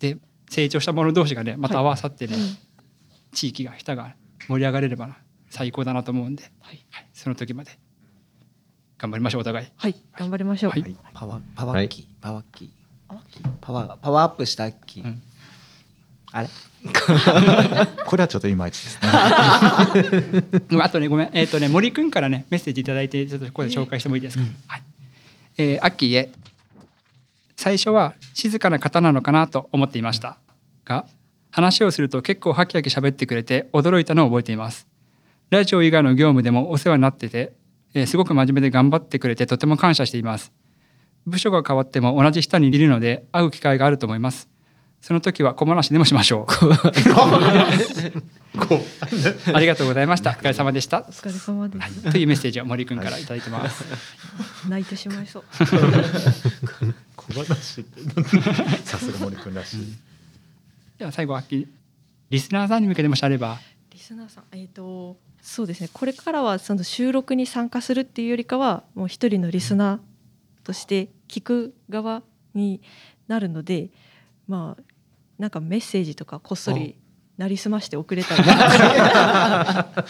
[0.00, 0.18] で
[0.50, 2.36] 成長した者同士がねまた合わさってね、
[3.32, 4.14] 地域が人が
[4.48, 5.16] 盛り上がれれば
[5.50, 6.84] 最高だなと思うんで、はい。
[6.90, 7.78] はい、その時まで。
[8.98, 9.66] 頑張りましょうお互い。
[9.76, 9.94] はい。
[10.16, 10.96] 頑張りましょう、はい。
[11.12, 12.68] パワーパワーッキー、パワーッキー。
[13.60, 15.22] パワーパワーアップしたアッキー、うん。
[16.32, 16.48] あれ？
[18.06, 19.08] これはちょっといまいちですね。
[20.70, 21.30] うんあとねごめん。
[21.32, 24.44] えっ、とね森くんからねメッセージいただいてちょっとここで紹介してもいいですか？
[24.68, 24.82] はい。
[25.58, 26.30] えー、アッキーへ
[27.56, 30.38] 最初は静かな方なのかなと思っていました
[30.84, 31.06] が
[31.50, 34.86] 話をすると結構ハキハキ喋ってくれて驚いたのを覚えています。
[35.48, 37.52] ラジオ以外の業務でもお世話になってて、
[37.94, 40.52] えーすごく真面目で頑張ってくれてとても感謝しています。
[41.26, 44.50] 部署が変わっても同じ下にいるので会う機会があると思います。
[45.00, 46.52] その時は小話でもしましょう。
[49.54, 50.30] ありがとうございました。
[50.30, 50.98] お疲れ様でした。
[51.00, 53.84] お疲れ様です、はい、というメッセージを森くんからいただいてます。
[54.68, 55.44] 泣いてしまいそう
[57.28, 58.00] 小話って
[58.84, 59.86] さすが森くんらしい。
[60.98, 61.42] では最後は
[62.30, 63.58] リスナーさんに向けてもしあれば、
[63.92, 65.90] リスナーさんえっ、とそうですね。
[65.92, 72.22] これからはその収録に参加するっていうよりかはもう一人のリスナーとして聞く側
[72.54, 72.80] に
[73.28, 73.90] なるので
[74.48, 74.82] まあ
[75.38, 76.96] なんかメッセージとかこっそり
[77.36, 79.86] なりすまして送れたら。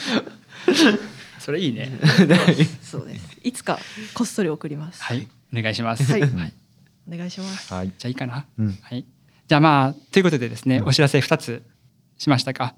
[1.41, 1.91] それいいね。
[2.83, 3.39] そうです。
[3.43, 3.79] いつか
[4.14, 5.03] こっそり送ります。
[5.03, 6.11] はい、お願いします。
[6.11, 6.21] はい。
[6.23, 6.53] はい、
[7.13, 7.89] お願いしますはい。
[7.89, 8.47] じゃあいいかな。
[8.59, 8.79] うん。
[8.83, 9.05] はい。
[9.47, 11.63] じゃあまあということでですね、お知らせ2つ
[12.19, 12.75] しましたか。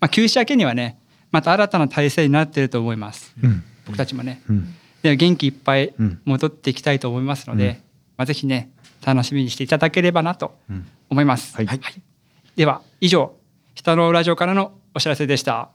[0.00, 0.98] まあ休止明けにはね、
[1.30, 3.34] また新たな体制になっていると思います。
[3.42, 3.62] うん。
[3.86, 4.42] 僕たちもね。
[4.48, 4.74] うん。
[5.02, 7.72] で元気いっぱいうん戻っていきたいと思いますので、うん
[8.16, 8.70] まあぜひね
[9.04, 10.86] 楽しみにしていただければなとうん。
[11.10, 11.56] 思います。
[11.56, 11.66] はい
[12.56, 13.34] では以上
[13.74, 15.70] 北のラジオからのお知らせでした。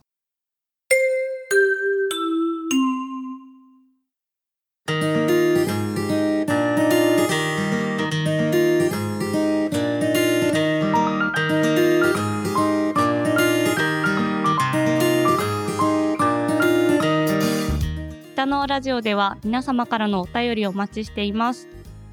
[18.50, 21.68] のラジオでは皆様からのお便りをお待ちしています。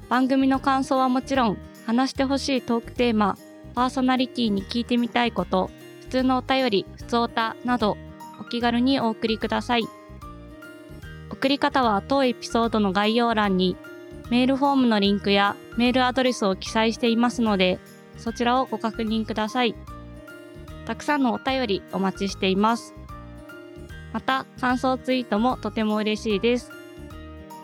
[0.08, 3.36] 番組の感想はもちろん話してほしいトークテーマ
[3.74, 5.68] パーソナリティに聞いてみたいこと
[6.02, 7.96] 普通のお便り普通おたなど
[8.40, 9.84] お気軽にお送りください。
[11.30, 13.76] 送り方は当エピソードの概要欄に
[14.30, 17.80] メールフォームのリンクやメールアドレスを記載していますので
[18.16, 19.74] そちらをご確認ください。
[20.86, 22.94] たくさんのお便りお待ちしています。
[24.12, 26.70] また感想ツイートもとても嬉しいです。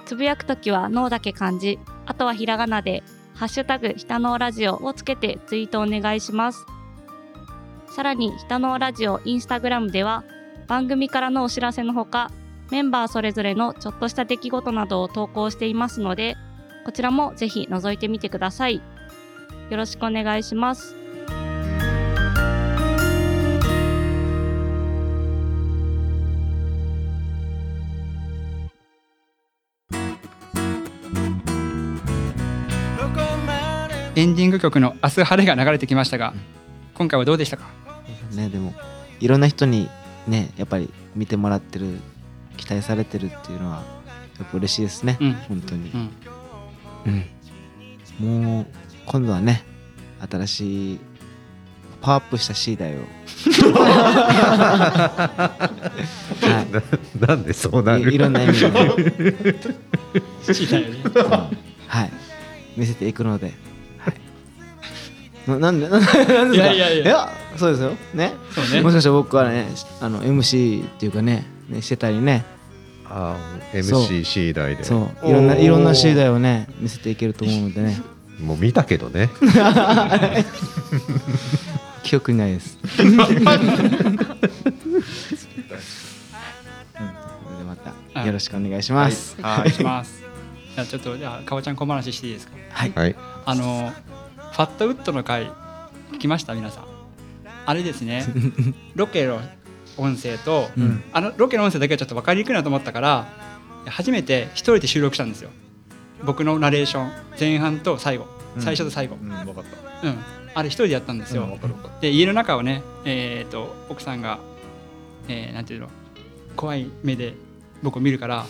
[0.05, 1.79] つぶやくときは脳だけ漢字。
[2.07, 3.03] あとはひらがなで
[3.35, 6.67] ハッシュタグひたのラジオをつけてツイートお願いします。
[7.89, 10.25] さらにひたのラジオインスタグラムでは
[10.67, 12.31] 番組からのお知らせのほか
[12.71, 16.37] メンバーそれぞれのちょっとした出来事などを投稿していますので
[16.85, 18.83] こちらもぜひ覗いてみてください。
[19.71, 21.04] よろしくお願いします。
[34.17, 36.35] エンディング曲の「明日晴れ」が流れてきましたが、
[36.95, 37.65] 今回はどうでしたか？
[38.33, 38.73] ねでも
[39.21, 39.89] いろんな人に
[40.29, 41.99] ねやっぱり見てもらってる
[42.57, 43.83] 期待されてるっていうのは
[44.39, 45.33] やっぱ嬉しいですね、うん。
[45.33, 45.91] 本当に。
[45.91, 46.11] う、ん。
[48.21, 48.67] うん、もう
[49.07, 49.65] 今度はね
[50.31, 51.01] 新しい
[52.01, 53.01] パワーアップした C だよ
[56.41, 56.67] は
[57.19, 58.13] なんでそうないる？
[58.13, 59.55] いいろんな意味で、
[60.53, 60.99] 知りたいよね。
[61.89, 62.13] はい、
[62.77, 63.55] 見せていくので、はい、
[65.47, 66.91] ななんで なんでなんでいやいや。
[66.95, 67.93] いやそうですよ。
[68.15, 68.33] ね。
[68.55, 68.81] そうね。
[68.83, 69.67] もしかしたら僕はね
[70.01, 72.45] あの MC っていうかねねしてたりね。
[73.09, 74.85] あー MC 次第で。
[74.85, 75.29] そう。
[75.29, 78.01] いろんないろんな C だをね見せていけると思うのでね。
[78.41, 79.31] もう見たけどね。
[82.03, 82.79] 記憶にないです。
[82.97, 83.27] それでま
[88.13, 89.37] たよろしくお願いします。
[89.41, 90.23] はい、お願いします。
[90.75, 92.53] じゃあちょっとじゃあかおちゃん小話していいですか？
[92.71, 92.93] はい。
[92.95, 93.17] はい。
[93.47, 93.93] あの
[94.55, 95.51] ファットウッドの回
[96.13, 96.55] 聞きました？
[96.55, 96.85] 皆さん。
[97.67, 98.25] あれですね。
[98.95, 99.41] ロケを
[99.97, 101.03] 音声と、うん。
[101.13, 103.27] あのロケの音声だけはちょっと分かりにくいなと思ったから
[103.87, 105.51] 初めて一人で収録したんですよ。
[106.23, 108.29] 僕のナレーション前半と最後。
[108.61, 109.17] 最初と最後。
[109.21, 109.65] うん分かっ
[110.01, 110.09] た。
[110.09, 110.19] うん、
[110.55, 111.59] あれ一人でやったんですよ、
[112.01, 114.39] で家の中をねえー、と奥さんが、
[115.27, 115.89] えーなんていうの
[116.55, 117.35] 怖い目で
[117.83, 118.47] 僕を見るから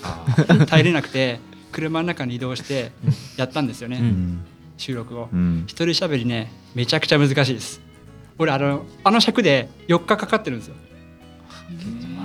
[0.66, 1.40] 耐えれなくて
[1.72, 2.92] 車の中に移動して
[3.36, 4.44] やったんですよね、うん
[4.76, 5.28] 収録を。
[5.32, 5.64] うん。
[5.66, 7.80] 一人喋りねめちゃくちゃ難しいです。
[8.38, 10.74] 俺あのあの尺で4日かかってるんですよ。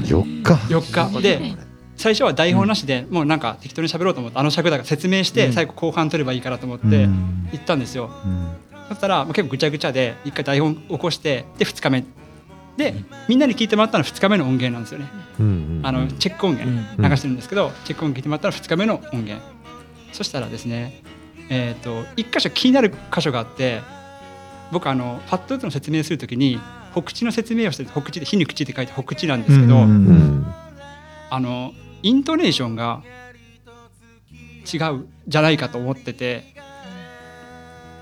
[0.02, 1.22] 4日？4日。
[1.22, 1.56] で
[1.95, 5.54] 最初は台本なしで、もうなんか適当に喋ろうと思ってあの尺だから説明して、うん。
[5.54, 7.50] 最後後半取ればいいからと思ってうん。
[7.52, 8.56] 行ったんですよ、うん。
[8.89, 12.06] そしたらもう結構ぐちゃぐちゃで一回台本起こしてで2日目。
[12.78, 12.95] で
[13.28, 15.10] みんなに聞いてもらったのは2日目の音源なんですよね。
[15.39, 15.45] うん。
[15.45, 15.50] う
[15.82, 15.82] ん。
[15.84, 17.10] あのチェック音源うん。
[17.10, 19.45] 流してるんですけど、チェック音源聞いてもらったら2日目の音源。
[20.14, 21.04] そしたらですね
[21.50, 23.82] えっ、と1箇所気になる箇所があって
[24.72, 26.60] 僕あのパッドウッドの説明するときに
[26.91, 30.45] 北地の説明をしてて北地で火に口って書いて北地なんですけど、うんうん
[31.32, 33.04] あのイントネーションが
[34.66, 36.56] 違うじゃないかと思ってて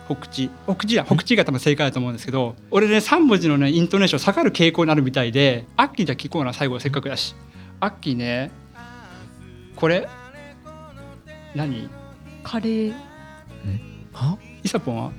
[0.07, 0.49] 北地。
[0.65, 7.35] 北地だ北地が多分正解だと思うんですけど俺ね3文字のねイントネーション下がる傾向になるみたいでアッキーじゃ聞こうな最後せっかくだし。
[7.79, 8.51] アッキーね
[9.75, 10.07] これ
[11.53, 11.89] 何？
[12.43, 13.06] カレー
[14.13, 14.37] は？
[14.63, 15.11] イサポンは？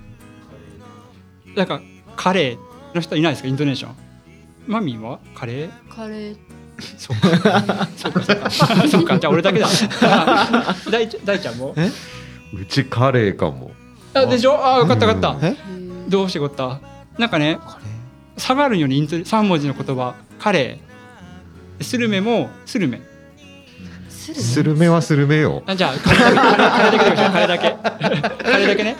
[1.56, 1.80] なんか
[2.16, 3.48] カレーの人いないですか？
[3.48, 3.96] イントネーション。
[4.66, 5.18] マミーは？
[5.34, 5.70] カレー？
[5.88, 6.36] カレー。
[6.96, 7.88] そうか。
[7.96, 8.22] そうか
[8.88, 9.18] そうか。
[9.18, 9.66] じゃあ俺だけだ。
[10.90, 11.74] 大ちゃん大ちゃんも？
[12.54, 13.72] うちカレーかも。
[14.14, 14.52] あでしょ？
[14.64, 15.56] あよかったよかった、え？
[16.08, 16.80] どうしてこった？
[17.18, 17.72] なんかねこ
[18.36, 20.14] 下がるようにイント3文字の言葉。
[20.38, 21.84] カレー。
[21.84, 23.00] スルメもスルメ
[24.34, 25.62] ススルメはスルメよ。
[25.66, 27.70] あじゃあカレーだけカレだけカレーだけ。
[28.42, 28.96] カレーだけね。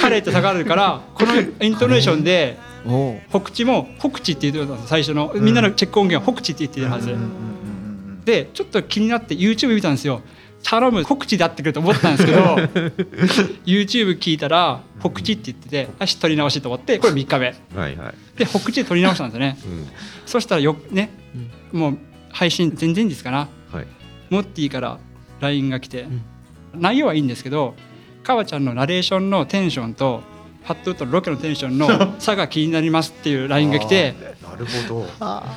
[0.00, 2.58] カレーって下がるからこのイントネーションで
[3.30, 5.32] 北地も北地って言ってたんです最初の。
[5.34, 7.14] みんなのチェック音源は北地って言ってるはず、
[8.24, 10.22] でちょっと気になって YouTube 見たんですよ。
[10.64, 12.40] 頼む北地であってくると思ったんですけど
[13.66, 17.46] YouTube 聞いたら北地って言っててよし取り直しと思ってこれ3日目。
[17.74, 18.38] はいはい。
[18.38, 19.58] で北地で取り直したんですよね。
[19.64, 19.86] うん。
[20.24, 21.10] そしたらよね、
[21.72, 21.98] もう
[22.30, 23.48] 配信前々日かな。
[23.72, 23.86] はい
[24.32, 24.98] モッティから
[25.40, 26.06] LINE が来て、
[26.74, 27.74] 内容はいいんですけど
[28.22, 30.22] かわちゃんのナレーションのテンションと
[30.64, 35.00] ハットウッドのロケのテンションの差が気になりますっていう LINE が来てなるほど。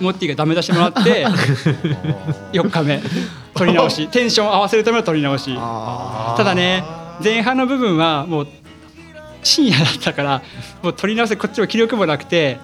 [0.01, 1.25] モッティがダメ出してもらって
[2.51, 3.01] 4日目
[3.53, 4.07] 取り直し。
[4.11, 5.55] テンション合わせるための取り直し。
[5.55, 6.83] ただね
[7.23, 8.47] 前半の部分はもう
[9.41, 10.41] 深夜だったから
[10.83, 12.59] もう取り直せこっちも気力もなくて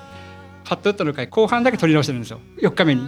[0.65, 2.41] パッドウッドの回後半だけ取り直してるんですよ。
[2.61, 3.07] 4日目に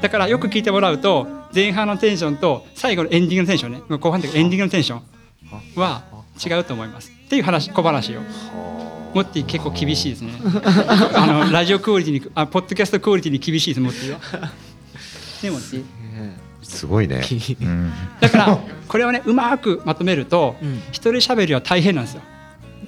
[0.00, 5.02] だからよく聞いてもらうと前半のテンションと最後のエンディングのテンションね後半というかエンディングのテンション
[5.80, 6.02] は
[6.44, 7.10] 違うと思います。
[7.10, 8.20] っていう話小話を。
[9.14, 10.32] モッティ結構厳しいですね。
[11.14, 14.48] あのラジオクオリティにあポッドキャストクオリティに厳しいですモッティは
[15.42, 15.84] ねモッティ
[16.62, 17.22] すごいね。
[17.62, 17.92] うん。
[18.20, 20.82] だからこれをねうまくまとめるとうん。
[20.90, 22.22] 一人喋りは大変なんですよ。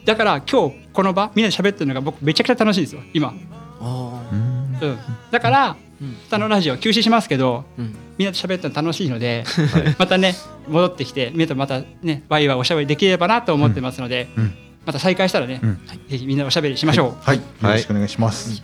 [0.04, 3.34] だから今日この場みんなで喋ってるのが僕めちゃくちゃ楽しいですよ今、
[3.80, 4.96] うん、
[5.30, 6.16] だからうん。
[6.28, 7.94] 下のラジオ休止しますけどうん。
[8.18, 9.44] みんなで喋ってるの楽しいので、
[9.98, 10.34] またね
[10.68, 14.54] 戻ってきてみんなとまたねワイワイおしゃべりできればなと思ってますので、うん。
[14.86, 15.80] また再開したらね、うん。
[16.08, 17.36] ぜひみんなでおしゃべりしましょう、はい。
[17.36, 18.62] よろしくお願いします。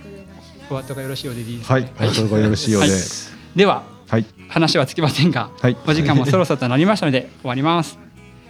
[0.71, 1.69] お後がよろしいようでいいです。
[1.69, 1.89] かはい。
[1.99, 3.01] およろしいようではい。
[3.57, 4.27] でははい。
[4.49, 5.77] 話はつきませんが、はい。
[5.87, 7.99] お時間もそろそろとなりましたので終わります。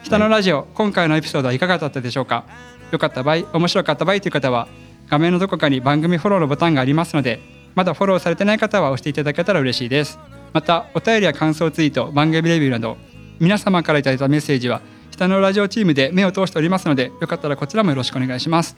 [0.03, 2.45] 下のラジオ、今回のエピソードはいかがだったでしょうか？
[2.91, 4.69] 良かった場合面白かった場合という方は
[5.09, 7.41] 画面のどこかに番組フォローのボタンがありますので
[7.75, 10.19] まだフォローされてない方は押していただけたら嬉しいです。
[10.53, 12.97] またお便りや感想ツイート番組レビューなど
[13.41, 18.77] 皆様からいただいたメッセージは下のラジオチームで目を通しておりますのでよかったらこちらもよろしくお願いします。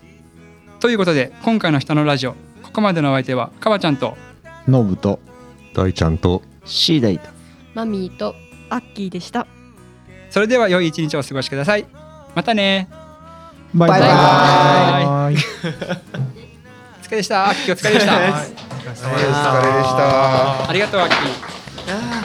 [0.81, 2.33] ということで今回の下のラジオ
[2.63, 4.17] ここまでのお相手はかわちゃんと
[4.67, 5.21] ノブと
[5.75, 7.29] 大ちゃんとシーダイと
[7.75, 8.35] マミーと
[8.71, 9.47] アッキーでした。
[10.31, 11.87] それでは良い一日をお過ごしください。
[12.35, 12.89] またね。
[13.75, 14.01] バイバイ。
[14.01, 15.37] バイ
[16.33, 16.33] お
[17.07, 17.45] 疲れでした。
[17.45, 18.17] お疲れでした。
[18.17, 18.35] お疲れで
[18.91, 18.97] し
[19.97, 20.69] た。
[20.69, 21.19] ありがとうアッキー。
[21.89, 22.25] あ